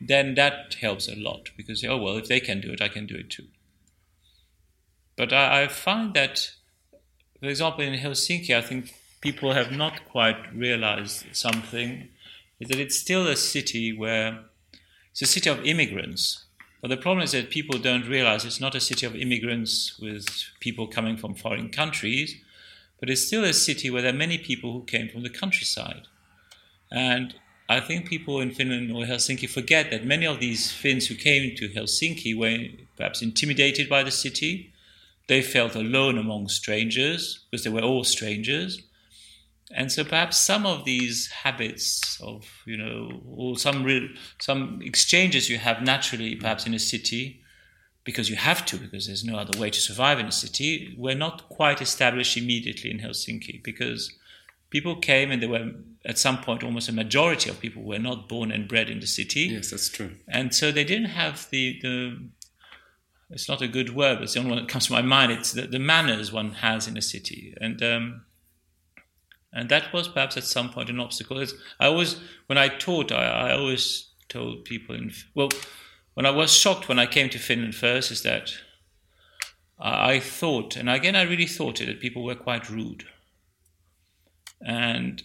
[0.00, 3.06] then that helps a lot because oh well, if they can do it, I can
[3.06, 3.46] do it too.
[5.16, 6.52] But I, I find that,
[7.40, 12.08] for example, in Helsinki, I think people have not quite realized something
[12.60, 14.44] is that it's still a city where
[15.20, 16.44] it's a city of immigrants.
[16.80, 20.28] But the problem is that people don't realize it's not a city of immigrants with
[20.60, 22.36] people coming from foreign countries,
[23.00, 26.02] but it's still a city where there are many people who came from the countryside.
[26.92, 27.34] And
[27.68, 31.56] I think people in Finland or Helsinki forget that many of these Finns who came
[31.56, 34.72] to Helsinki were perhaps intimidated by the city.
[35.26, 38.82] They felt alone among strangers because they were all strangers
[39.70, 45.50] and so perhaps some of these habits of you know or some real some exchanges
[45.50, 47.40] you have naturally perhaps in a city
[48.04, 51.14] because you have to because there's no other way to survive in a city were
[51.14, 54.14] not quite established immediately in Helsinki because
[54.70, 55.72] people came and there were
[56.06, 59.06] at some point almost a majority of people were not born and bred in the
[59.06, 59.40] city.
[59.40, 60.12] Yes that's true.
[60.26, 62.30] And so they didn't have the the
[63.30, 65.30] it's not a good word but it's the only one that comes to my mind.
[65.32, 67.54] It's the, the manners one has in a city.
[67.60, 68.22] And um,
[69.52, 71.38] and that was perhaps at some point an obstacle.
[71.38, 75.48] It's, I always, when I taught, I, I always told people, in, well,
[76.14, 78.52] when I was shocked when I came to Finland first, is that
[79.80, 83.04] I thought, and again I really thought it, that people were quite rude.
[84.60, 85.22] And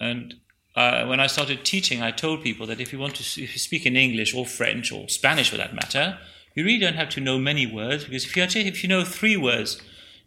[0.00, 0.34] and
[0.74, 3.58] uh, when I started teaching, I told people that if you want to, if you
[3.58, 6.18] speak in English or French or Spanish for that matter,
[6.54, 9.36] you really don't have to know many words because if you if you know three
[9.36, 9.80] words,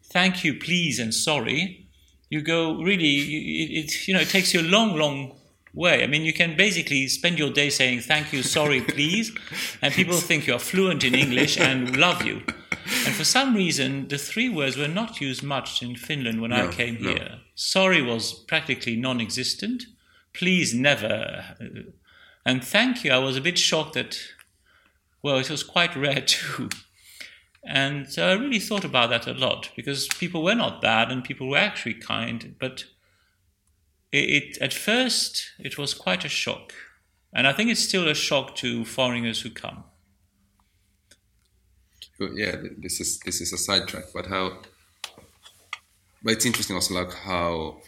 [0.03, 1.86] thank you, please, and sorry,
[2.29, 5.35] you go really, it, it, you know, it takes you a long, long
[5.73, 6.03] way.
[6.03, 9.31] I mean, you can basically spend your day saying thank you, sorry, please,
[9.81, 12.41] and people think you are fluent in English and love you.
[13.05, 16.67] And for some reason, the three words were not used much in Finland when no,
[16.67, 17.09] I came no.
[17.09, 17.39] here.
[17.55, 19.85] Sorry was practically non existent.
[20.33, 21.55] Please never.
[22.45, 24.17] And thank you, I was a bit shocked that,
[25.21, 26.69] well, it was quite rare too.
[27.67, 31.21] And so I really thought about that a lot because people were not bad and
[31.21, 32.85] people were actually kind, but
[34.11, 36.73] it, it, at first it was quite a shock,
[37.33, 39.83] and I think it's still a shock to foreigners who come.
[42.19, 44.61] Yeah, this is this is a sidetrack, but how?
[46.23, 47.81] But it's interesting also, like how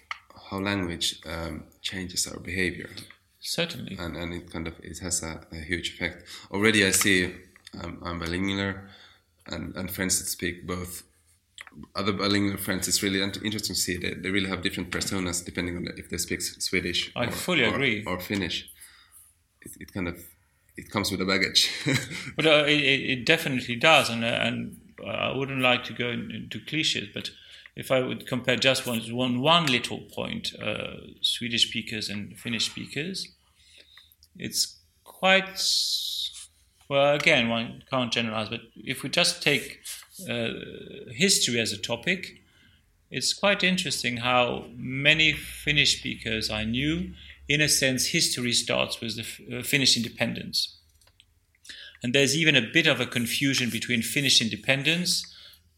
[0.51, 2.89] how language um, changes our behavior.
[3.39, 6.25] Certainly, and and it kind of it has a, a huge effect.
[6.51, 7.33] Already, I see
[7.81, 8.75] um, I'm bilingual,
[9.51, 11.03] and and friends that speak both
[11.95, 15.77] other bilingual friends, it's really interesting to see that they really have different personas depending
[15.77, 17.11] on if they speak Swedish.
[17.15, 18.03] I or, fully or, agree.
[18.05, 18.69] Or Finnish.
[19.61, 20.17] It, it, kind of
[20.77, 21.69] it comes with a baggage.
[22.35, 26.59] but uh, it, it, definitely does, and uh, and I wouldn't like to go into
[26.65, 27.29] cliches, but
[27.75, 32.65] if I would compare just one one one little point, uh, Swedish speakers and Finnish
[32.65, 33.27] speakers,
[34.35, 35.57] it's quite
[36.89, 37.15] well.
[37.15, 39.79] Again, one can't generalize, but if we just take
[40.29, 40.49] uh,
[41.11, 42.41] history as a topic,
[43.11, 47.13] it's quite interesting how many Finnish speakers I knew,
[47.47, 50.77] in a sense, history starts with the uh, Finnish independence.
[52.03, 55.25] And there's even a bit of a confusion between Finnish independence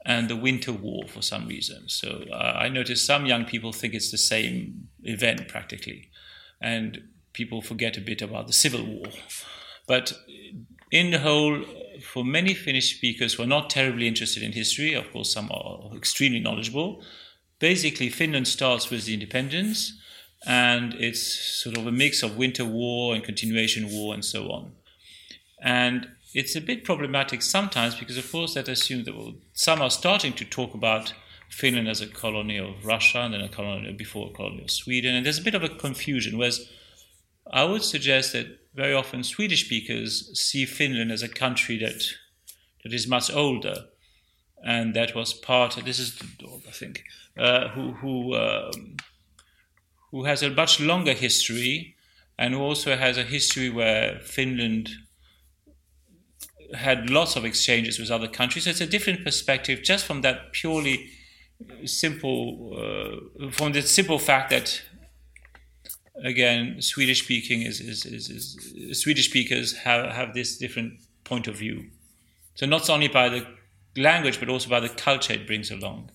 [0.05, 1.87] and the Winter War for some reason.
[1.87, 6.09] So uh, I noticed some young people think it's the same event practically,
[6.61, 9.05] and people forget a bit about the Civil War.
[9.87, 10.13] But
[10.91, 11.63] in the whole,
[12.01, 15.95] for many Finnish speakers who are not terribly interested in history, of course, some are
[15.95, 17.01] extremely knowledgeable.
[17.59, 19.97] Basically, Finland starts with the independence,
[20.45, 24.73] and it's sort of a mix of winter war and continuation war and so on.
[25.61, 29.91] And it's a bit problematic sometimes because, of course, that assumes that well, some are
[29.91, 31.13] starting to talk about
[31.49, 35.15] Finland as a colony of Russia and then a colony before a colony of Sweden,
[35.15, 36.37] and there's a bit of a confusion.
[36.37, 36.69] Whereas
[37.51, 42.03] I would suggest that very often Swedish speakers see Finland as a country that
[42.83, 43.75] that is much older,
[44.63, 45.77] and that was part.
[45.83, 47.03] This is the dog, I think,
[47.37, 48.95] uh, who who um,
[50.11, 51.95] who has a much longer history,
[52.37, 54.89] and who also has a history where Finland
[56.73, 58.63] had lots of exchanges with other countries.
[58.63, 61.09] So it's a different perspective, just from that purely
[61.85, 64.81] simple, uh, from the simple fact that
[66.23, 71.55] again, Swedish speaking is, is, is, is, Swedish speakers have, have this different point of
[71.55, 71.85] view.
[72.55, 73.45] So not only by the
[73.97, 76.11] language, but also by the culture it brings along.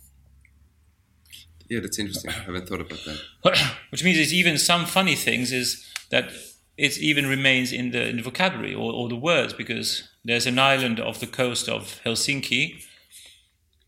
[1.68, 2.30] Yeah, that's interesting.
[2.30, 3.76] I haven't thought about that.
[3.90, 6.30] Which means it's even some funny things is that
[6.76, 10.58] it even remains in the, in the vocabulary or, or the words because there's an
[10.58, 12.84] island off the coast of Helsinki,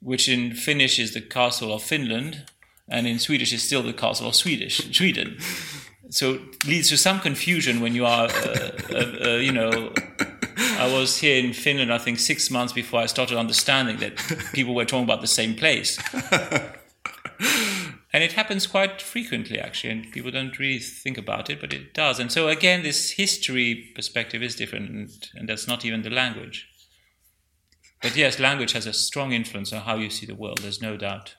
[0.01, 2.47] which in Finnish is the castle of Finland,
[2.89, 5.37] and in Swedish is still the castle of Swedish Sweden
[6.11, 9.93] so it leads to some confusion when you are, uh, uh, uh, you know.
[10.79, 14.17] I was here in Finland, I think, six months before I started understanding that
[14.53, 15.99] people were talking about the same place.
[18.13, 21.95] and it happens quite frequently, actually, and people don't really think about it, but it
[21.95, 22.19] does.
[22.19, 26.69] And so, again, this history perspective is different, and, and that's not even the language.
[28.01, 30.97] But yes, language has a strong influence on how you see the world, there's no
[30.97, 31.35] doubt.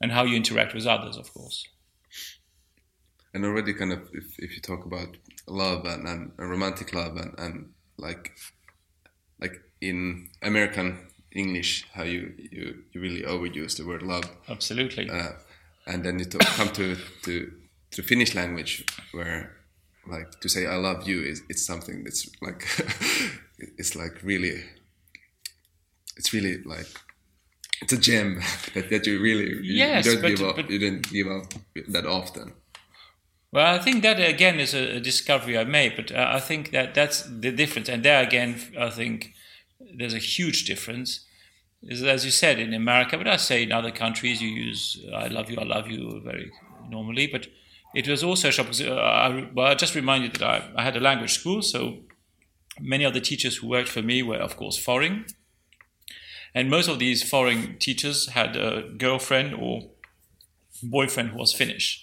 [0.00, 1.66] And how you interact with others, of course
[3.34, 5.16] and already kind of if, if you talk about
[5.46, 8.32] love and, and, romantic love and, and like
[9.40, 10.98] like in American
[11.32, 14.24] English how you, you, you really overuse the word love.
[14.48, 15.08] Absolutely.
[15.10, 15.30] Uh,
[15.86, 17.52] and then you to, come to to
[17.90, 19.56] to Finnish language where
[20.06, 22.66] like to say I love you is it's something that's like
[23.58, 24.62] it's like really
[26.16, 26.86] it's really like
[27.80, 28.40] it's a gem
[28.74, 31.26] that, that you really you, yes, you don't but, give up but, you don't give
[31.26, 31.52] up
[31.88, 32.52] that often
[33.52, 36.94] well, I think that again is a, discovery I made, but uh, I think that
[36.94, 37.88] that's the difference.
[37.88, 39.34] And there again, I think
[39.78, 41.26] there's a huge difference.
[41.90, 45.50] As you said in America, but I say in other countries you use "I love
[45.50, 46.50] you, I love you" very
[46.88, 47.26] normally.
[47.26, 47.48] But
[47.94, 48.68] it was also a shock.
[48.80, 51.98] Uh, I, well, I just reminded that I, I had a language school, so
[52.80, 55.26] many of the teachers who worked for me were, of course, foreign,
[56.54, 59.90] and most of these foreign teachers had a girlfriend or
[60.82, 62.01] boyfriend who was Finnish.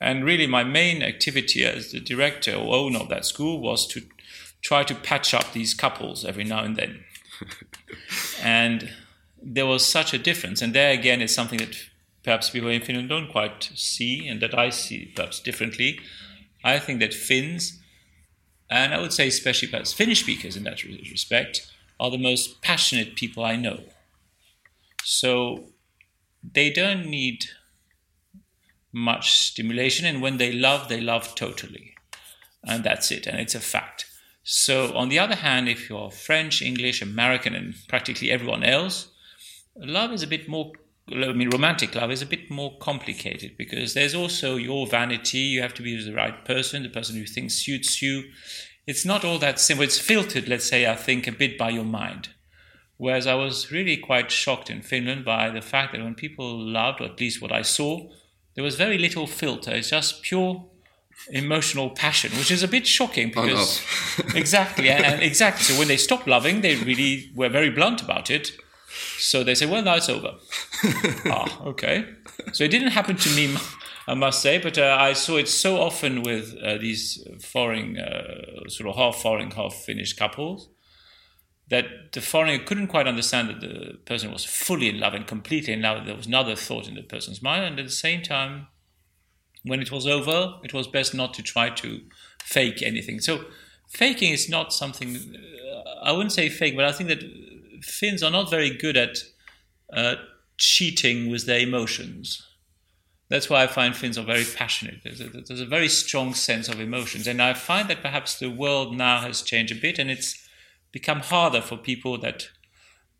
[0.00, 4.02] And really, my main activity as the director or owner of that school was to
[4.60, 7.04] try to patch up these couples every now and then.
[8.42, 8.90] and
[9.42, 10.60] there was such a difference.
[10.60, 11.76] And there again is something that
[12.22, 16.00] perhaps people in Finland don't quite see and that I see perhaps differently.
[16.64, 17.78] I think that Finns,
[18.68, 23.14] and I would say especially perhaps Finnish speakers in that respect, are the most passionate
[23.14, 23.84] people I know.
[25.04, 25.66] So
[26.42, 27.46] they don't need
[28.96, 31.94] much stimulation, and when they love, they love totally.
[32.64, 34.06] And that's it, and it's a fact.
[34.42, 39.08] So, on the other hand, if you're French, English, American, and practically everyone else,
[39.76, 40.72] love is a bit more
[41.08, 45.38] I mean, romantic love is a bit more complicated because there's also your vanity.
[45.38, 48.24] You have to be the right person, the person who thinks suits you.
[48.88, 49.84] It's not all that simple.
[49.84, 52.30] It's filtered, let's say, I think, a bit by your mind.
[52.96, 57.00] Whereas I was really quite shocked in Finland by the fact that when people loved,
[57.00, 58.08] or at least what I saw,
[58.56, 59.72] there was very little filter.
[59.72, 60.64] It's just pure
[61.28, 63.82] emotional passion, which is a bit shocking because
[64.34, 65.64] exactly and, exactly.
[65.64, 68.52] So when they stopped loving, they really were very blunt about it.
[69.18, 70.34] So they say, "Well, now it's over."
[71.26, 72.06] ah, okay.
[72.52, 73.54] So it didn't happen to me,
[74.08, 78.68] I must say, but uh, I saw it so often with uh, these foreign, uh,
[78.68, 80.70] sort of half foreign, half Finnish couples
[81.68, 85.72] that the foreigner couldn't quite understand that the person was fully in love and completely
[85.72, 86.06] in love.
[86.06, 88.68] There was another thought in the person's mind, and at the same time,
[89.64, 92.02] when it was over, it was best not to try to
[92.42, 93.20] fake anything.
[93.20, 93.46] So,
[93.88, 95.16] faking is not something.
[95.16, 97.22] Uh, I wouldn't say fake, but I think that
[97.82, 99.18] Finns are not very good at
[99.92, 100.14] uh,
[100.56, 102.42] cheating with their emotions.
[103.28, 105.00] That's why I find Finns are very passionate.
[105.02, 108.50] There's a, there's a very strong sense of emotions, and I find that perhaps the
[108.50, 110.45] world now has changed a bit, and it's
[110.92, 112.48] become harder for people that,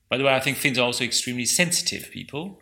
[0.08, 2.60] by the way, I think Finns are also extremely sensitive people.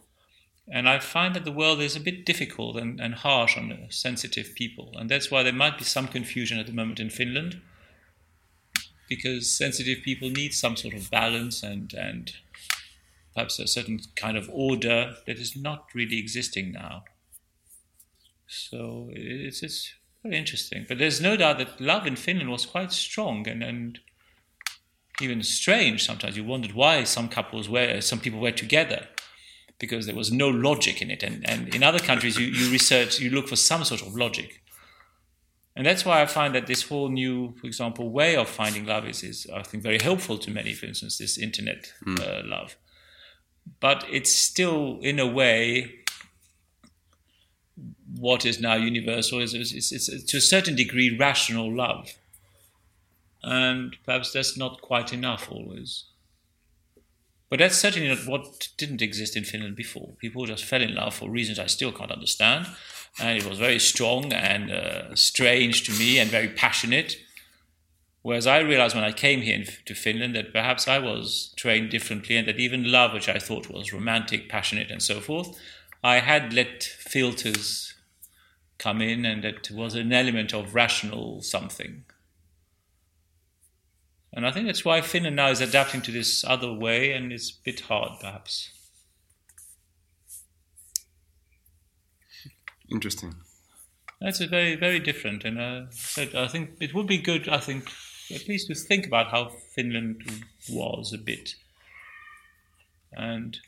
[0.66, 4.54] And I find that the world is a bit difficult and, and harsh on sensitive
[4.54, 4.94] people.
[4.96, 7.60] And that's why there might be some confusion at the moment in Finland,
[9.08, 12.32] because sensitive people need some sort of balance and, and
[13.34, 17.04] perhaps a certain kind of order that is not really existing now.
[18.46, 19.92] So it's, it's
[20.22, 20.86] very interesting.
[20.88, 23.98] But there's no doubt that love in Finland was quite strong and, and
[25.20, 26.36] even strange sometimes.
[26.36, 29.08] You wondered why some couples were, some people were together
[29.78, 31.22] because there was no logic in it.
[31.22, 34.62] And, and in other countries, you, you research, you look for some sort of logic.
[35.76, 39.06] And that's why I find that this whole new, for example, way of finding love
[39.06, 42.20] is, is I think, very helpful to many, for instance, this internet mm.
[42.20, 42.76] uh, love.
[43.80, 46.04] But it's still, in a way,
[48.16, 52.14] what is now universal is it's, it's, it's to a certain degree rational love
[53.44, 56.04] and perhaps that's not quite enough always.
[57.50, 60.14] But that's certainly not what didn't exist in Finland before.
[60.18, 62.66] People just fell in love for reasons I still can't understand,
[63.20, 67.16] and it was very strong and uh, strange to me and very passionate.
[68.22, 72.36] Whereas I realized when I came here to Finland that perhaps I was trained differently,
[72.36, 75.56] and that even love, which I thought was romantic, passionate, and so forth,
[76.02, 77.94] I had let filters
[78.78, 82.04] come in, and that was an element of rational something.
[84.36, 87.50] And I think that's why Finland now is adapting to this other way, and it's
[87.50, 88.70] a bit hard, perhaps.
[92.90, 93.36] Interesting.
[94.20, 95.82] That's a very, very different, and uh,
[96.36, 97.48] I think it would be good.
[97.48, 97.90] I think
[98.34, 100.22] at least to think about how Finland
[100.68, 101.54] was a bit,
[103.12, 103.58] and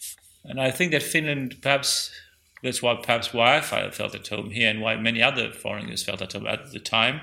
[0.44, 2.10] and I think that Finland perhaps
[2.62, 6.22] that's why perhaps why I felt at home here, and why many other foreigners felt
[6.22, 7.20] at home at the time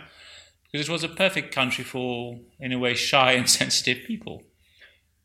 [0.74, 4.42] because it was a perfect country for, in a way, shy and sensitive people.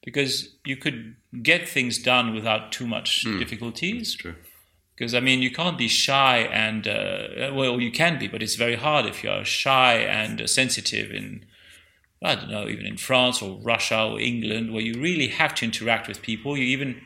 [0.04, 4.14] Because you could get things done without too much mm, difficulties.
[4.14, 4.36] true.
[4.94, 8.56] Because I mean, you can't be shy and uh, well, you can be, but it's
[8.56, 11.46] very hard if you are shy and uh, sensitive in
[12.20, 15.64] I don't know, even in France or Russia or England, where you really have to
[15.64, 16.56] interact with people.
[16.56, 17.00] You even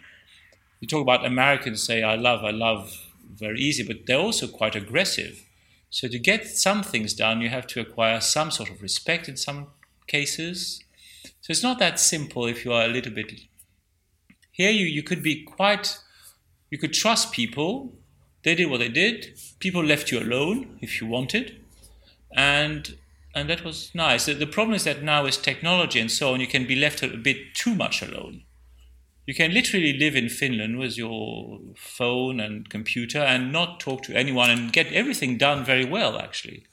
[0.81, 2.97] you talk about Americans say I love, I love
[3.35, 5.45] very easy, but they're also quite aggressive.
[5.93, 9.37] So to get some things done, you have to acquire some sort of respect in
[9.37, 9.67] some
[10.07, 10.83] cases.
[11.43, 13.43] So it's not that simple if you are a little bit.
[14.51, 15.99] Here you, you could be quite,
[16.71, 17.93] you could trust people.
[18.43, 19.39] They did what they did.
[19.59, 21.61] People left you alone if you wanted.
[22.35, 22.97] And
[23.35, 24.27] and that was nice.
[24.27, 27.09] The, problem is that now with technology and so on, you can be left a
[27.09, 28.43] bit too much alone.
[29.25, 34.15] You can literally live in Finland with your phone and computer and not talk to
[34.15, 36.67] anyone and get everything done very well, actually.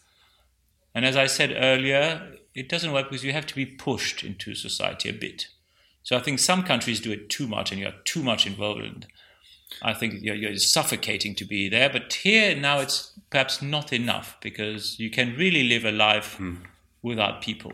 [0.95, 4.55] And as I said earlier, it doesn't work because you have to be pushed into
[4.55, 5.47] society a bit.
[6.01, 8.81] So I think some countries do it too much and you're too much involved.
[8.81, 9.07] And
[9.83, 11.89] I think you're, you're suffocating to be there.
[11.89, 16.55] But here now it's perhaps not enough because you can really live a life hmm.
[17.03, 17.73] without people.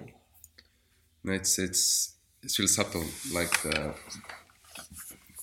[1.23, 2.13] It's, it's,
[2.43, 3.05] it's really subtle.
[3.34, 3.95] Like the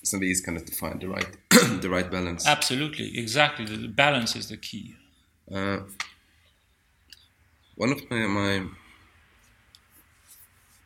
[0.03, 1.37] it's is kind of to find the right
[1.81, 2.45] the right balance.
[2.45, 3.65] Absolutely, exactly.
[3.65, 4.95] The balance is the key.
[5.49, 5.79] Uh,
[7.75, 8.67] one of my, my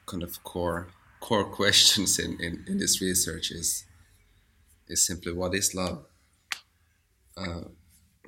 [0.05, 0.89] kind of core
[1.20, 3.86] core questions in, in, in this research is
[4.88, 6.05] is simply what is love?
[7.36, 7.61] Uh,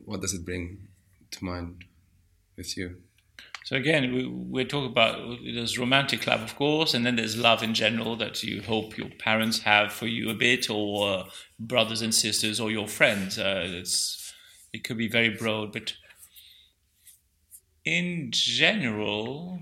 [0.06, 0.88] what does it bring
[1.30, 1.84] to mind
[2.58, 2.98] with you?
[3.66, 7.62] So again, we, we're talking about there's romantic love, of course, and then there's love
[7.62, 11.24] in general that you hope your parents have for you a bit, or uh,
[11.60, 13.38] brothers and sisters, or your friends.
[13.38, 14.34] Uh, it's
[14.74, 15.94] it could be very broad, but
[17.86, 19.62] in general,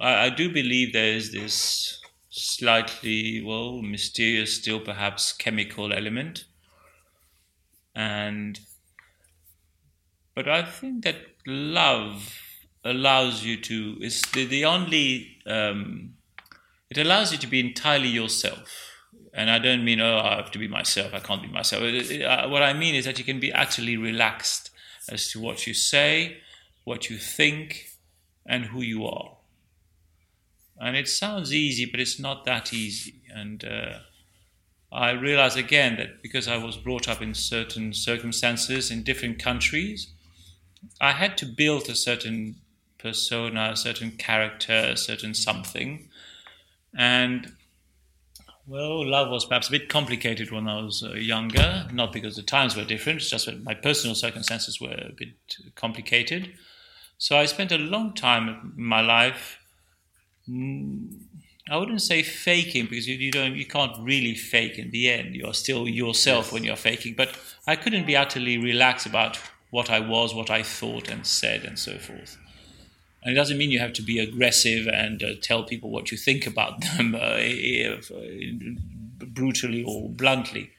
[0.00, 2.00] I, I do believe there is this
[2.30, 6.44] slightly well mysterious, still perhaps chemical element,
[7.94, 8.60] and
[10.34, 11.16] but I think that
[11.46, 12.40] love
[12.84, 16.14] allows you to is the, the only um,
[16.90, 18.90] it allows you to be entirely yourself.
[19.32, 21.82] And i don't mean oh i have to be myself i can't be myself.
[21.82, 24.70] It, it, uh, what i mean is that you can be actually relaxed
[25.08, 26.38] as to what you say
[26.84, 27.88] what you think
[28.46, 29.38] and who you are.
[30.78, 33.14] And it sounds easy but it's not that easy.
[33.34, 33.98] And uh,
[34.92, 40.12] i realize again that because i was brought up in certain circumstances in different countries
[41.00, 42.54] i had to build a certain
[43.04, 46.08] persona, a certain character, a certain something.
[46.96, 47.52] And
[48.66, 52.42] well, love was perhaps a bit complicated when I was uh, younger, not because the
[52.42, 55.34] times were different, it's just that my personal circumstances were a bit
[55.74, 56.54] complicated.
[57.18, 59.58] So I spent a long time in my life.
[60.48, 61.20] Mm,
[61.70, 65.34] I wouldn't say faking because you, you, don't you can't really fake in the end.
[65.34, 67.14] You're still yourself when you're faking.
[67.16, 69.38] But I couldn't be utterly relaxed about
[69.70, 72.38] what I was, what I thought and said, and so forth.
[73.24, 76.18] And it doesn't mean you have to be aggressive and uh, tell people what you
[76.18, 77.40] think about them uh,
[79.18, 80.70] brutally or bluntly.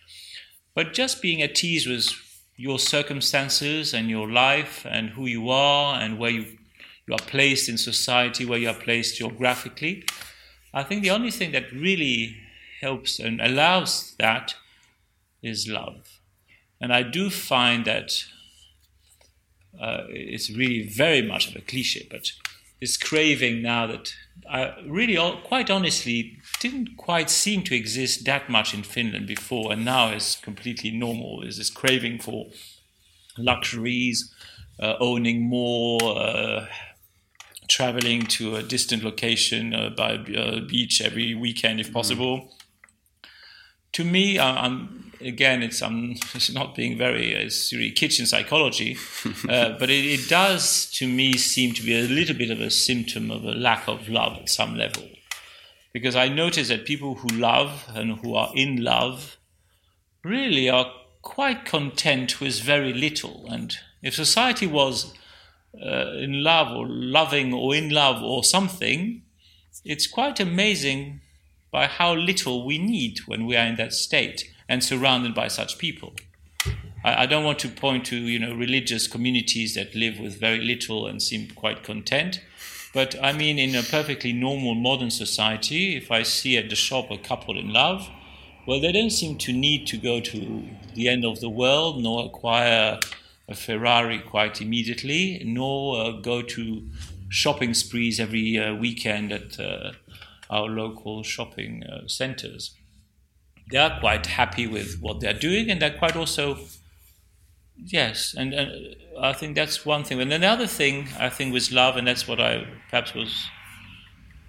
[0.76, 2.14] But just being at ease with
[2.56, 6.46] your circumstances and your life and who you are and where you,
[7.08, 10.06] you are placed in society, where you are placed geographically.
[10.74, 12.38] I think the only thing that really
[12.82, 14.56] helps and allows that
[15.42, 16.20] is love.
[16.80, 18.26] And I do find that
[19.80, 22.32] uh, it's really very much of a cliche, but
[22.80, 24.14] this craving now that
[24.50, 29.86] I really, quite honestly, didn't quite seem to exist that much in Finland before, and
[29.86, 31.42] now is completely normal.
[31.42, 32.48] Is this craving for
[33.38, 34.34] luxuries,
[34.80, 36.68] uh, owning more, uh,
[37.68, 41.94] traveling to a distant location uh, by a beach every weekend if mm.
[41.94, 42.38] possible.
[42.38, 43.30] Mm.
[43.94, 48.98] To me, I'm again, it's um, it's not being very it's really kitchen psychology,
[49.50, 52.70] uh, but it, it, does to me seem to be a little bit of a
[52.70, 55.04] symptom of a lack of love at some level,
[55.94, 59.38] because I notice that people who love and who are in love
[60.24, 65.14] really are quite content with very little, and if society was
[65.84, 69.24] uh, in love or loving or in love or something,
[69.84, 71.22] it's quite amazing
[71.72, 75.78] by how little we need when we are in that state and surrounded by such
[75.78, 76.14] people.
[77.04, 80.60] I, I, don't want to point to you know religious communities that live with very
[80.60, 82.42] little and seem quite content,
[82.94, 87.12] but I mean in a perfectly normal modern society, if I see at the shop
[87.12, 88.10] a couple in love,
[88.68, 90.64] well, they don't seem to need to go to
[90.96, 93.00] the end of the world nor acquire
[93.48, 96.90] a Ferrari quite immediately, nor uh, go to
[97.30, 99.92] shopping sprees every uh, weekend at uh,
[100.50, 102.72] our local shopping uh, centers
[103.72, 106.60] they are quite happy with what they're doing, and they're quite also,
[107.78, 110.22] yes, and, and I think that's one thing.
[110.22, 113.48] And then the other thing I think was love, and that's what I perhaps was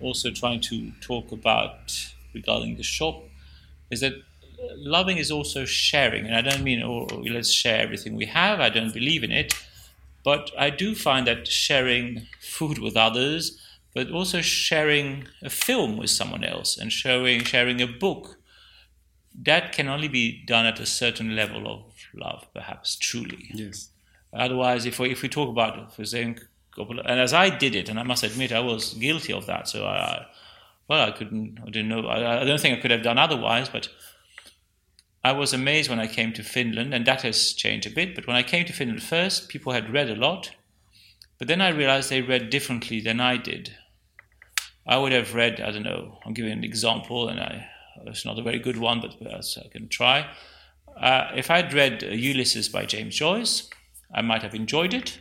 [0.00, 3.22] also trying to talk about regarding the shop,
[3.90, 4.12] is that
[4.76, 6.26] loving is also sharing.
[6.26, 9.54] And I don't mean, oh, let's share everything we have, I don't believe in it.
[10.24, 13.62] But I do find that sharing food with others,
[13.94, 18.35] but also sharing a film with someone else and showing, sharing a book
[19.42, 21.82] that can only be done at a certain level of
[22.14, 23.50] love, perhaps truly.
[23.52, 23.90] Yes.
[24.32, 26.38] Otherwise, if we, if we talk about for saying,
[26.78, 29.86] and as I did it, and I must admit I was guilty of that, so
[29.86, 30.26] I,
[30.88, 33.68] well, I couldn't, I didn't know, I, I don't think I could have done otherwise,
[33.68, 33.88] but
[35.24, 38.14] I was amazed when I came to Finland, and that has changed a bit.
[38.14, 40.52] But when I came to Finland first, people had read a lot,
[41.38, 43.74] but then I realized they read differently than I did.
[44.86, 47.68] I would have read, I don't know, I'm giving an example, and I
[48.06, 50.26] it's not a very good one, but I can try.
[50.96, 53.68] Uh, if I'd read Ulysses by James Joyce,
[54.14, 55.18] I might have enjoyed it.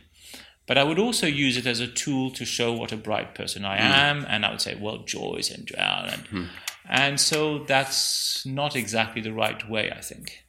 [0.66, 3.64] But I would also use it as a tool to show what a bright person
[3.64, 6.48] I am, and I would say, well, Joyce and Joanne, and,
[6.88, 10.44] and so that's not exactly the right way, I think.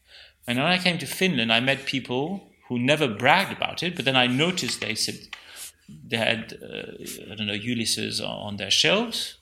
[0.47, 4.05] And when I came to Finland, I met people who never bragged about it, but
[4.05, 5.19] then I noticed they said
[5.87, 9.36] they had, uh, I don't know, Ulysses on their shelves.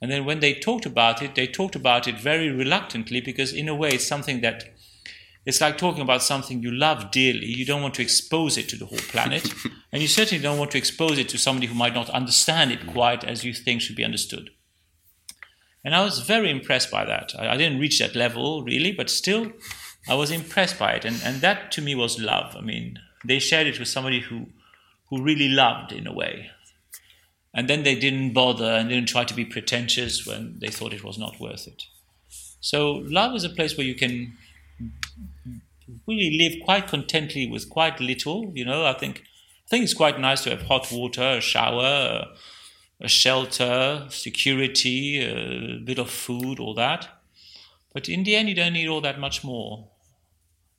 [0.00, 3.68] And then when they talked about it, they talked about it very reluctantly because, in
[3.68, 4.72] a way, it's something that
[5.48, 7.46] it's like talking about something you love dearly.
[7.46, 9.50] You don't want to expose it to the whole planet.
[9.92, 12.86] and you certainly don't want to expose it to somebody who might not understand it
[12.86, 14.50] quite as you think should be understood.
[15.82, 17.32] And I was very impressed by that.
[17.38, 19.52] I, I didn't reach that level really, but still,
[20.06, 21.06] I was impressed by it.
[21.06, 22.54] And, and that to me was love.
[22.54, 24.48] I mean, they shared it with somebody who,
[25.08, 26.50] who really loved in a way.
[27.54, 31.04] And then they didn't bother and didn't try to be pretentious when they thought it
[31.04, 31.84] was not worth it.
[32.60, 34.36] So, love is a place where you can
[36.06, 38.52] really live quite contently with quite little.
[38.54, 42.26] You know, I think I think it's quite nice to have hot water, a shower,
[43.00, 47.08] a shelter, security, a bit of food, all that.
[47.92, 49.88] But in the end, you don't need all that much more.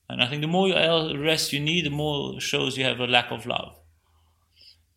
[0.10, 3.06] And I think the more uh, rest you need, the more shows you have a
[3.06, 3.79] lack of love.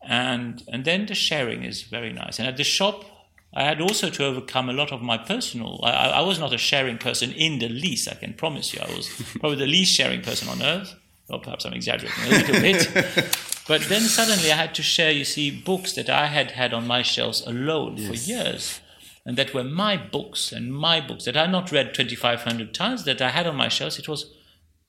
[0.04, 2.38] And and then the sharing is very nice.
[2.38, 3.04] And at the shop,
[3.54, 5.80] I had also to overcome a lot of my personal.
[5.82, 8.10] I, I, was not a sharing person in the least.
[8.10, 10.94] I can promise you, I was probably the least sharing person on earth.
[11.28, 13.38] Or perhaps I'm exaggerating a little bit.
[13.68, 15.10] But then suddenly I had to share.
[15.10, 18.08] You see, books that I had had on my shelves alone yes.
[18.08, 18.80] for years,
[19.24, 23.04] and that were my books and my books that I had not read 2,500 times
[23.04, 23.98] that I had on my shelves.
[23.98, 24.34] It was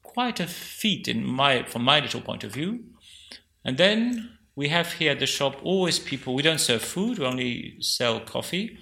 [0.01, 2.83] quite a feat in my, from my little point of view.
[3.63, 7.25] And then we have here at the shop always people, we don't serve food, we
[7.25, 8.77] only sell coffee.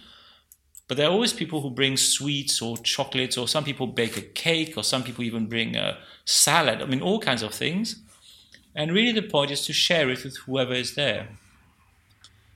[0.87, 4.21] But there are always people who bring sweets or chocolates, or some people bake a
[4.21, 6.81] cake, or some people even bring a salad.
[6.81, 8.01] I mean, all kinds of things.
[8.75, 11.29] And really, the point is to share it with whoever is there.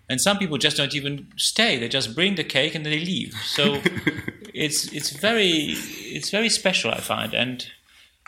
[0.09, 2.99] And some people just don't even stay; they just bring the cake and then they
[2.99, 3.33] leave.
[3.45, 3.81] So
[4.53, 7.65] it's it's very it's very special, I find, and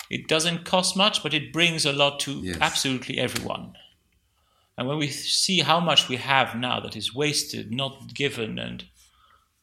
[0.10, 2.58] it doesn't cost much, but it brings a lot to yes.
[2.62, 3.74] absolutely everyone.
[4.78, 8.86] And when we see how much we have now that is wasted, not given, and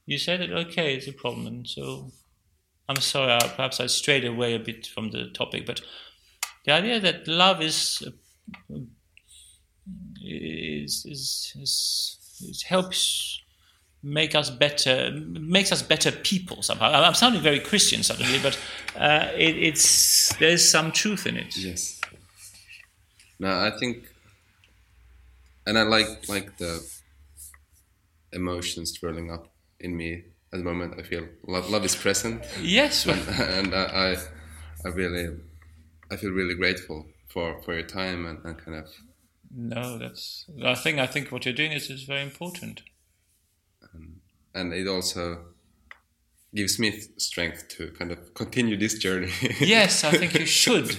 [0.07, 1.47] you say that, okay, it's a problem.
[1.47, 2.11] And so
[2.89, 5.81] I'm sorry, I, perhaps I strayed away a bit from the topic, but
[6.65, 8.03] the idea that love is,
[10.21, 13.41] is, is, is, is helps
[14.03, 16.91] make us better, makes us better people somehow.
[16.91, 18.59] I'm sounding very Christian suddenly, but
[18.97, 21.57] uh, it, it's there's some truth in it.
[21.57, 22.01] Yes.
[23.39, 24.14] No, I think
[25.67, 26.85] and I like like the
[28.33, 29.49] emotions swirling up
[29.81, 30.95] in me at the moment.
[30.99, 32.45] I feel love, love is present.
[32.61, 34.17] Yes, and, and I,
[34.85, 35.37] I really,
[36.11, 38.89] I feel really grateful for for your time and, and kind of.
[39.57, 40.47] No, that's.
[40.65, 42.83] I think I think what you're doing is is very important.
[43.83, 44.21] Um,
[44.55, 45.54] and it also
[46.55, 49.33] gives me strength to kind of continue this journey.
[49.61, 50.97] yes, I think you should.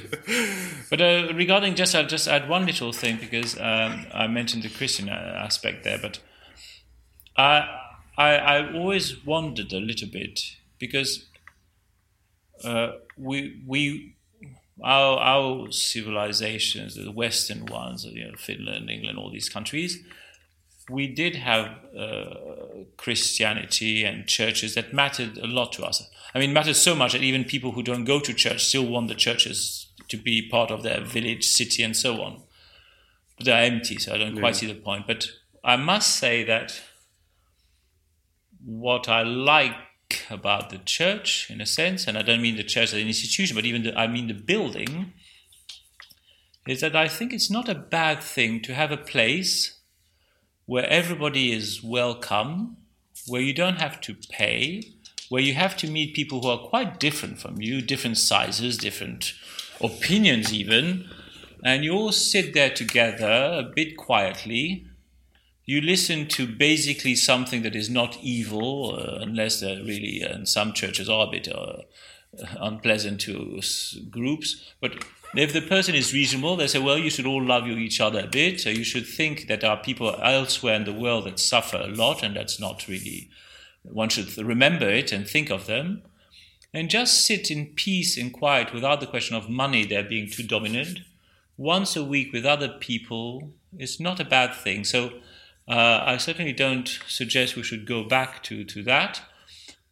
[0.89, 4.70] But uh, regarding just, I'll just add one little thing because um, I mentioned the
[4.70, 6.20] Christian uh, aspect there, but
[7.38, 7.68] I,
[8.18, 10.41] I, I always wondered a little bit
[10.78, 11.26] because
[12.64, 14.16] uh, we, we,
[14.84, 20.03] our, our civilizations, the Western ones, you know, Finland, England, all these countries,
[20.89, 22.36] we did have uh,
[22.97, 26.07] Christianity and churches that mattered a lot to us.
[26.33, 28.86] I mean, it matters so much that even people who don't go to church still
[28.86, 32.43] want the churches to be part of their village, city, and so on.
[33.38, 34.41] But they're empty, so I don't yeah.
[34.41, 35.07] quite see the point.
[35.07, 35.27] But
[35.63, 36.81] I must say that
[38.63, 39.73] what I like
[40.29, 43.55] about the church, in a sense, and I don't mean the church as an institution,
[43.55, 45.13] but even the, I mean the building,
[46.67, 49.74] is that I think it's not a bad thing to have a place
[50.66, 52.78] where everybody is welcome,
[53.28, 54.84] where you don't have to pay,
[55.30, 59.34] where you have to meet people who are quite different from you, different sizes, different
[59.82, 61.07] opinions, even,
[61.63, 64.86] and you all sit there together a bit quietly.
[65.66, 70.74] You listen to basically something that is not evil, uh, unless they're really, and some
[70.74, 71.78] churches are a bit uh,
[72.59, 73.59] unpleasant to
[74.09, 75.03] groups, but
[75.39, 78.27] if the person is reasonable, they say, well, you should all love each other a
[78.27, 78.61] bit.
[78.61, 81.88] So you should think that there are people elsewhere in the world that suffer a
[81.88, 83.29] lot, and that's not really,
[83.83, 86.03] one should remember it and think of them.
[86.73, 90.43] And just sit in peace and quiet without the question of money there being too
[90.43, 90.99] dominant.
[91.57, 94.83] Once a week with other people is not a bad thing.
[94.83, 95.13] So
[95.67, 99.21] uh, I certainly don't suggest we should go back to, to that.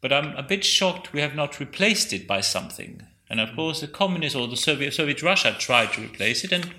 [0.01, 3.07] But I'm a bit shocked we have not replaced it by something.
[3.33, 6.71] And of course, the communists or the Soviet, Soviet Russia tried to replace it, and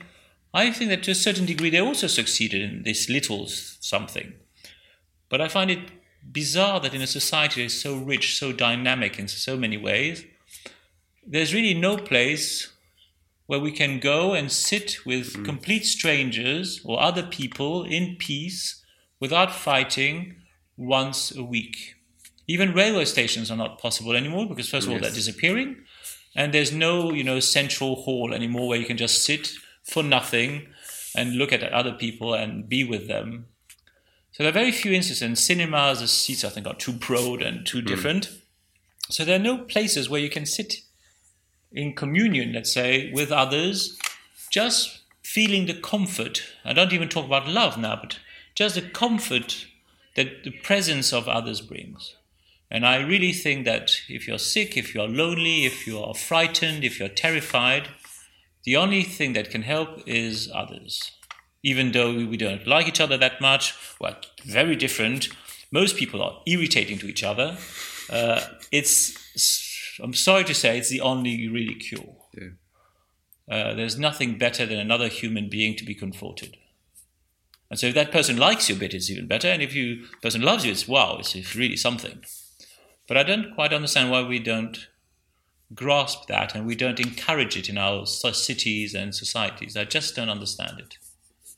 [0.55, 4.35] I think that to a certain degree they also succeeded in this little something.
[5.29, 5.81] But I find it
[6.31, 10.25] bizarre that in a society that is so rich, so dynamic in so many ways,
[11.27, 12.73] there's really no place
[13.47, 15.45] where we can go and sit with mm.
[15.45, 18.81] complete strangers or other people in peace
[19.19, 20.37] without fighting
[20.77, 21.97] once a week.
[22.47, 25.84] Even railway stations are not possible anymore because, first of all, they're disappearing,
[26.35, 30.69] and there's no, you know, central hall anymore where you can just sit for nothing
[31.15, 33.47] and look at other people and be with them.
[34.33, 35.23] So there are very few instances.
[35.23, 37.87] In cinemas, the seats I think are too broad and too mm.
[37.87, 38.31] different.
[39.09, 40.81] So there are no places where you can sit
[41.71, 43.99] in communion, let's say, with others,
[44.51, 46.43] just feeling the comfort.
[46.65, 48.19] I don't even talk about love now, but
[48.55, 49.67] just the comfort
[50.17, 52.17] that the presence of others brings.
[52.75, 56.83] And I really think that if you're sick, if you're lonely, if you are frightened,
[56.83, 57.87] if you're terrified,
[58.65, 61.13] the only thing that can help is others.
[61.63, 65.29] Even though we don't like each other that much, we're very different.
[65.71, 67.57] Most people are irritating to each other.
[68.11, 68.41] Uh,
[68.73, 72.17] it's I'm sorry to say, it's the only really cure.
[72.37, 72.49] Yeah.
[73.49, 76.57] Uh, there's nothing better than another human being to be comforted.
[77.71, 79.47] And so if that person likes you a bit, it's even better.
[79.47, 82.25] And if you person loves you, it's wow, it's, it's really something.
[83.07, 84.89] But I don't quite understand why we don't
[85.75, 89.77] grasp that and we don't encourage it in our cities and societies.
[89.77, 90.99] I just don't understand it.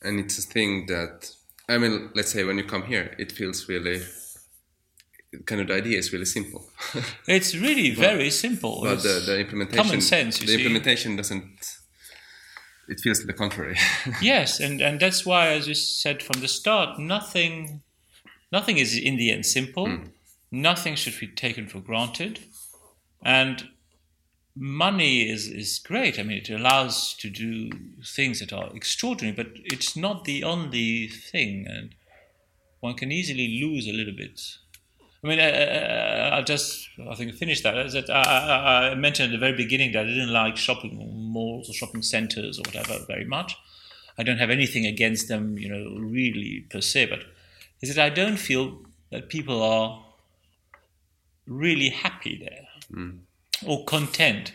[0.03, 1.30] And it's a thing that,
[1.68, 4.03] I mean, let's say when you come here, it feels really
[5.44, 6.66] kind of the idea is really simple.
[7.26, 8.80] it's really but, very simple.
[8.82, 10.38] But the, the, implementation, common sense.
[10.38, 10.55] the see.
[10.55, 11.76] implementation doesn't.
[12.88, 13.76] It feels the contrary.
[14.22, 17.82] yes, and and that's why, as you said from the start, nothing,
[18.53, 19.86] nothing is in the end simple.
[19.86, 20.11] Mm.
[20.62, 22.40] Nothing should be taken for granted,
[23.22, 23.68] and
[24.54, 26.18] money is is great.
[26.18, 27.70] I mean, it allows to do
[28.04, 31.94] things that are extraordinary, but it's not the only thing, and
[32.80, 34.40] one can easily lose a little bit
[35.26, 37.90] I mean, uh, uh, I, will just, I think, finish that.
[37.92, 40.96] that I, I, mentioned at the very beginning that I didn't like shopping
[41.32, 43.57] malls or shopping centers or whatever very much.
[44.18, 47.20] I don't have anything against them, you know, really per se, but
[47.82, 48.78] is that I don't feel
[49.11, 50.05] that people are
[51.47, 53.18] really happy there mm.
[53.66, 54.53] or content.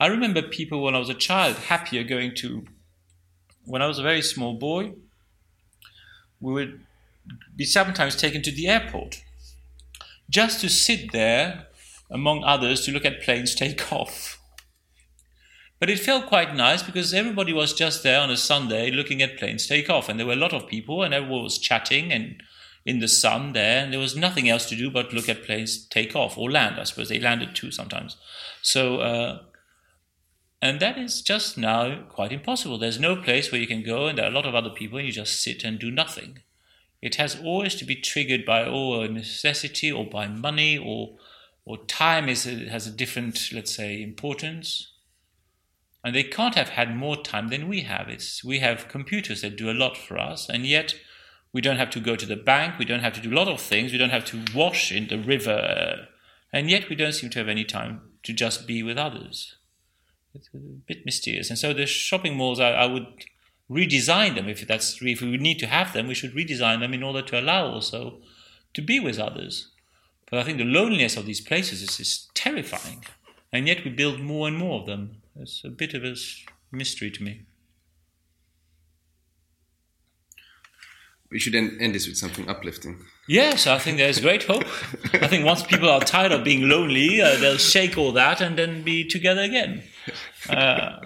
[0.00, 2.64] I remember people when I was a child happier going to,
[3.64, 4.92] when I was a very small boy,
[6.40, 6.80] we would
[7.56, 9.22] be sometimes taken to the airport
[10.28, 11.68] just to sit there
[12.10, 14.40] among others to look at planes take off.
[15.80, 19.36] But it felt quite nice because everybody was just there on a Sunday looking at
[19.38, 22.42] planes take off, and there were a lot of people, and everyone was chatting and
[22.84, 25.86] in the sun there, and there was nothing else to do but look at planes
[25.86, 26.78] take off or land.
[26.78, 28.16] I suppose they landed too sometimes.
[28.62, 29.42] So, uh,
[30.60, 32.78] and that is just now quite impossible.
[32.78, 34.98] There's no place where you can go, and there are a lot of other people,
[34.98, 36.40] and you just sit and do nothing.
[37.00, 41.18] It has always to be triggered by or necessity or by money or
[41.66, 44.92] or time is a, has a different, let's say, importance.
[46.04, 48.08] And they can't have had more time than we have.
[48.08, 50.94] It's we have computers that do a lot for us, and yet
[51.54, 52.78] we don't have to go to the bank.
[52.78, 53.92] We don't have to do a lot of things.
[53.92, 56.08] We don't have to wash in the river,
[56.52, 59.56] and yet we don't seem to have any time to just be with others.
[60.34, 61.48] It's a bit mysterious.
[61.48, 63.06] And so the shopping malls, I, I would
[63.70, 67.02] redesign them if that's if we need to have them we should redesign them in
[67.02, 68.18] order to allow also
[68.74, 69.70] to be with others
[70.30, 73.02] but i think the loneliness of these places is, is terrifying
[73.52, 76.14] and yet we build more and more of them it's a bit of a
[76.70, 77.42] mystery to me
[81.34, 82.94] we should end, end this with something uplifting.
[83.26, 84.66] Yes i think there's great hope.
[85.24, 88.56] I think once people are tired of being lonely uh, they'll shake all that and
[88.56, 89.82] then be together again.
[90.48, 91.00] Uh,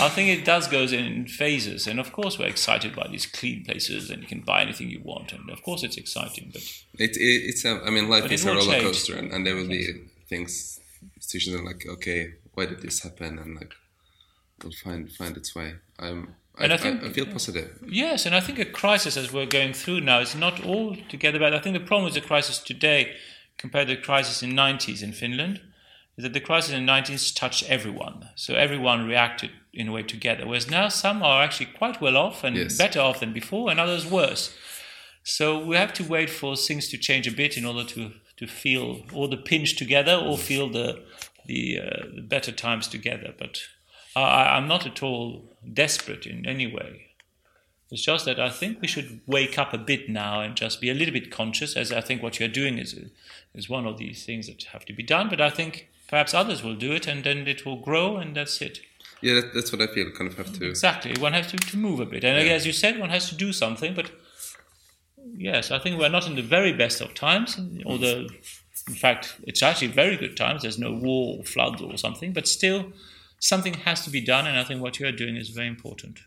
[0.00, 3.64] I think it does goes in phases, and of course we're excited by these clean
[3.64, 6.50] places, and you can buy anything you want, and of course it's exciting.
[6.52, 6.62] But
[6.98, 9.68] it, it it's a, I mean life is a roller coaster, and, and, there will
[9.68, 9.86] be
[10.28, 10.80] things
[11.20, 13.72] situations like okay, why did this happen, and like
[14.62, 15.74] will find find its way.
[15.98, 17.78] I'm and I, I, think, I, feel positive.
[17.86, 21.38] Yes, and I think a crisis as we're going through now is not all together
[21.38, 21.54] bad.
[21.54, 23.14] I think the problem with the crisis today,
[23.56, 25.60] compared to the crisis in 90s in Finland,
[26.16, 28.28] is that the crisis in the 90s touched everyone.
[28.34, 30.46] So everyone reacted in a way together.
[30.46, 32.76] Whereas now some are actually quite well off and yes.
[32.76, 34.54] better off than before, and others worse.
[35.22, 38.46] So we have to wait for things to change a bit in order to, to
[38.46, 41.04] feel all the pinch together or feel the,
[41.46, 43.34] the, uh, the better times together.
[43.38, 43.60] But
[44.22, 47.06] I, I'm not at all desperate in any way.
[47.90, 50.90] It's just that I think we should wake up a bit now and just be
[50.90, 52.94] a little bit conscious, as I think what you're doing is,
[53.54, 55.28] is one of these things that have to be done.
[55.30, 58.60] But I think perhaps others will do it and then it will grow and that's
[58.60, 58.80] it.
[59.22, 60.10] Yeah, that, that's what I feel.
[60.10, 60.68] Kind of have to.
[60.68, 61.14] Exactly.
[61.18, 62.24] One has to, to move a bit.
[62.24, 62.52] And Yeah.
[62.52, 63.94] as you said, one has to do something.
[63.94, 64.10] But
[65.36, 67.58] yes, I think we're not in the very best of times.
[67.86, 68.26] Although,
[68.86, 70.62] in fact, it's actually very good times.
[70.62, 72.32] There's no war or floods or something.
[72.32, 72.92] But still,
[73.38, 74.46] something has to be done.
[74.46, 76.20] And I think what you're doing is very important.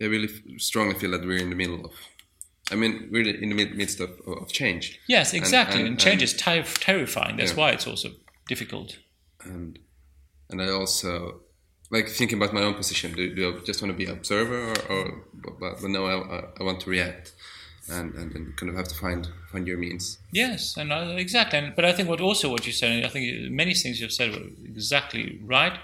[0.00, 0.28] I really
[0.58, 1.92] strongly feel that we're in the middle of.
[2.72, 4.98] I mean, we're in the mid- midst of, of change.
[5.06, 5.80] Yes, exactly.
[5.80, 7.36] And, and- change and- is ter- terrifying.
[7.36, 7.58] That's Yeah.
[7.58, 8.08] why it's also
[8.48, 8.98] difficult.
[9.44, 9.78] and
[10.50, 11.40] and I also
[11.90, 13.12] like thinking about my own position.
[13.12, 15.24] Do, do I just want to be an observer, or, or
[15.60, 16.14] but, but no, I,
[16.60, 17.32] I- want to react,
[17.90, 20.18] and and then kind of have to find find your means.
[20.32, 21.58] Yes, and uh, exactly.
[21.58, 24.12] And, but I think what also what you said, and I think many things you've
[24.20, 25.78] said were exactly right,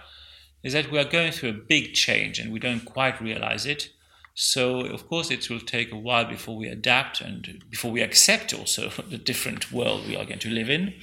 [0.62, 3.90] is that we are going through a big change and we don't quite realize it.
[4.34, 8.54] So of course it will take a while before we adapt and before we accept
[8.54, 10.94] also the different world we are going to live in.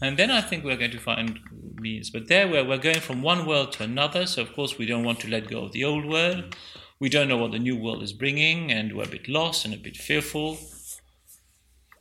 [0.00, 1.38] And then I think we're going to find
[1.80, 2.10] means.
[2.10, 4.26] But there we're, we're going from one world to another.
[4.26, 6.56] So of course we don't want to let go of the old world.
[6.98, 9.74] We don't know what the new world is bringing, and we're a bit lost and
[9.74, 10.56] a bit fearful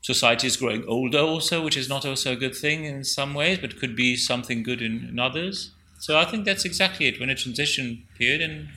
[0.01, 3.59] society is growing older also, which is not also a good thing in some ways,
[3.59, 5.71] but could be something good in, in others.
[6.01, 7.19] So I think that's exactly it.
[7.19, 8.69] We're in a transition period, and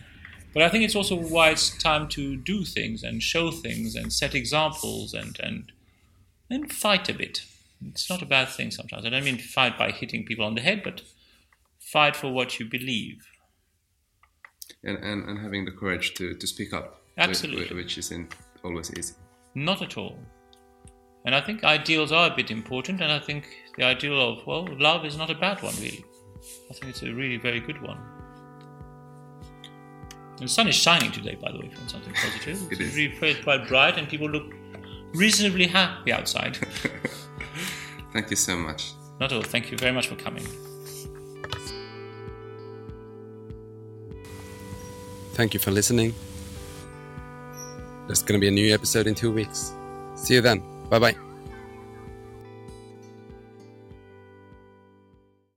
[0.52, 4.12] but I think it's also why it's time to do things and show things and
[4.12, 5.72] set examples and and
[6.50, 7.40] and fight a bit.
[7.90, 9.06] It's not a bad thing sometimes.
[9.06, 11.00] I don't mean fight by hitting people on the head, but
[11.80, 13.26] fight for what you believe.
[14.82, 17.74] and, and, and having the courage to, to speak up, Absolutely.
[17.76, 19.14] which isn't always easy.
[19.54, 20.18] Not at all.
[21.24, 23.44] And I think ideals are a bit important, and I think
[23.76, 26.04] the ideal of, well, love is not a bad one, really.
[26.70, 27.98] I think it's a really very good one.
[30.38, 32.60] And the sun is shining today, by the way, from something positive.
[32.72, 32.96] It it's is.
[32.96, 34.52] really quite quite bright, and people look
[35.14, 36.56] reasonably happy outside.
[38.12, 38.92] Thank you so much.
[39.20, 39.42] not at all.
[39.42, 40.46] Thank you very much for coming.
[45.34, 46.14] Thank you for listening.
[48.06, 49.72] There's going to be a new episode in two weeks.
[50.14, 50.62] See you then.
[50.90, 51.33] Bye bye.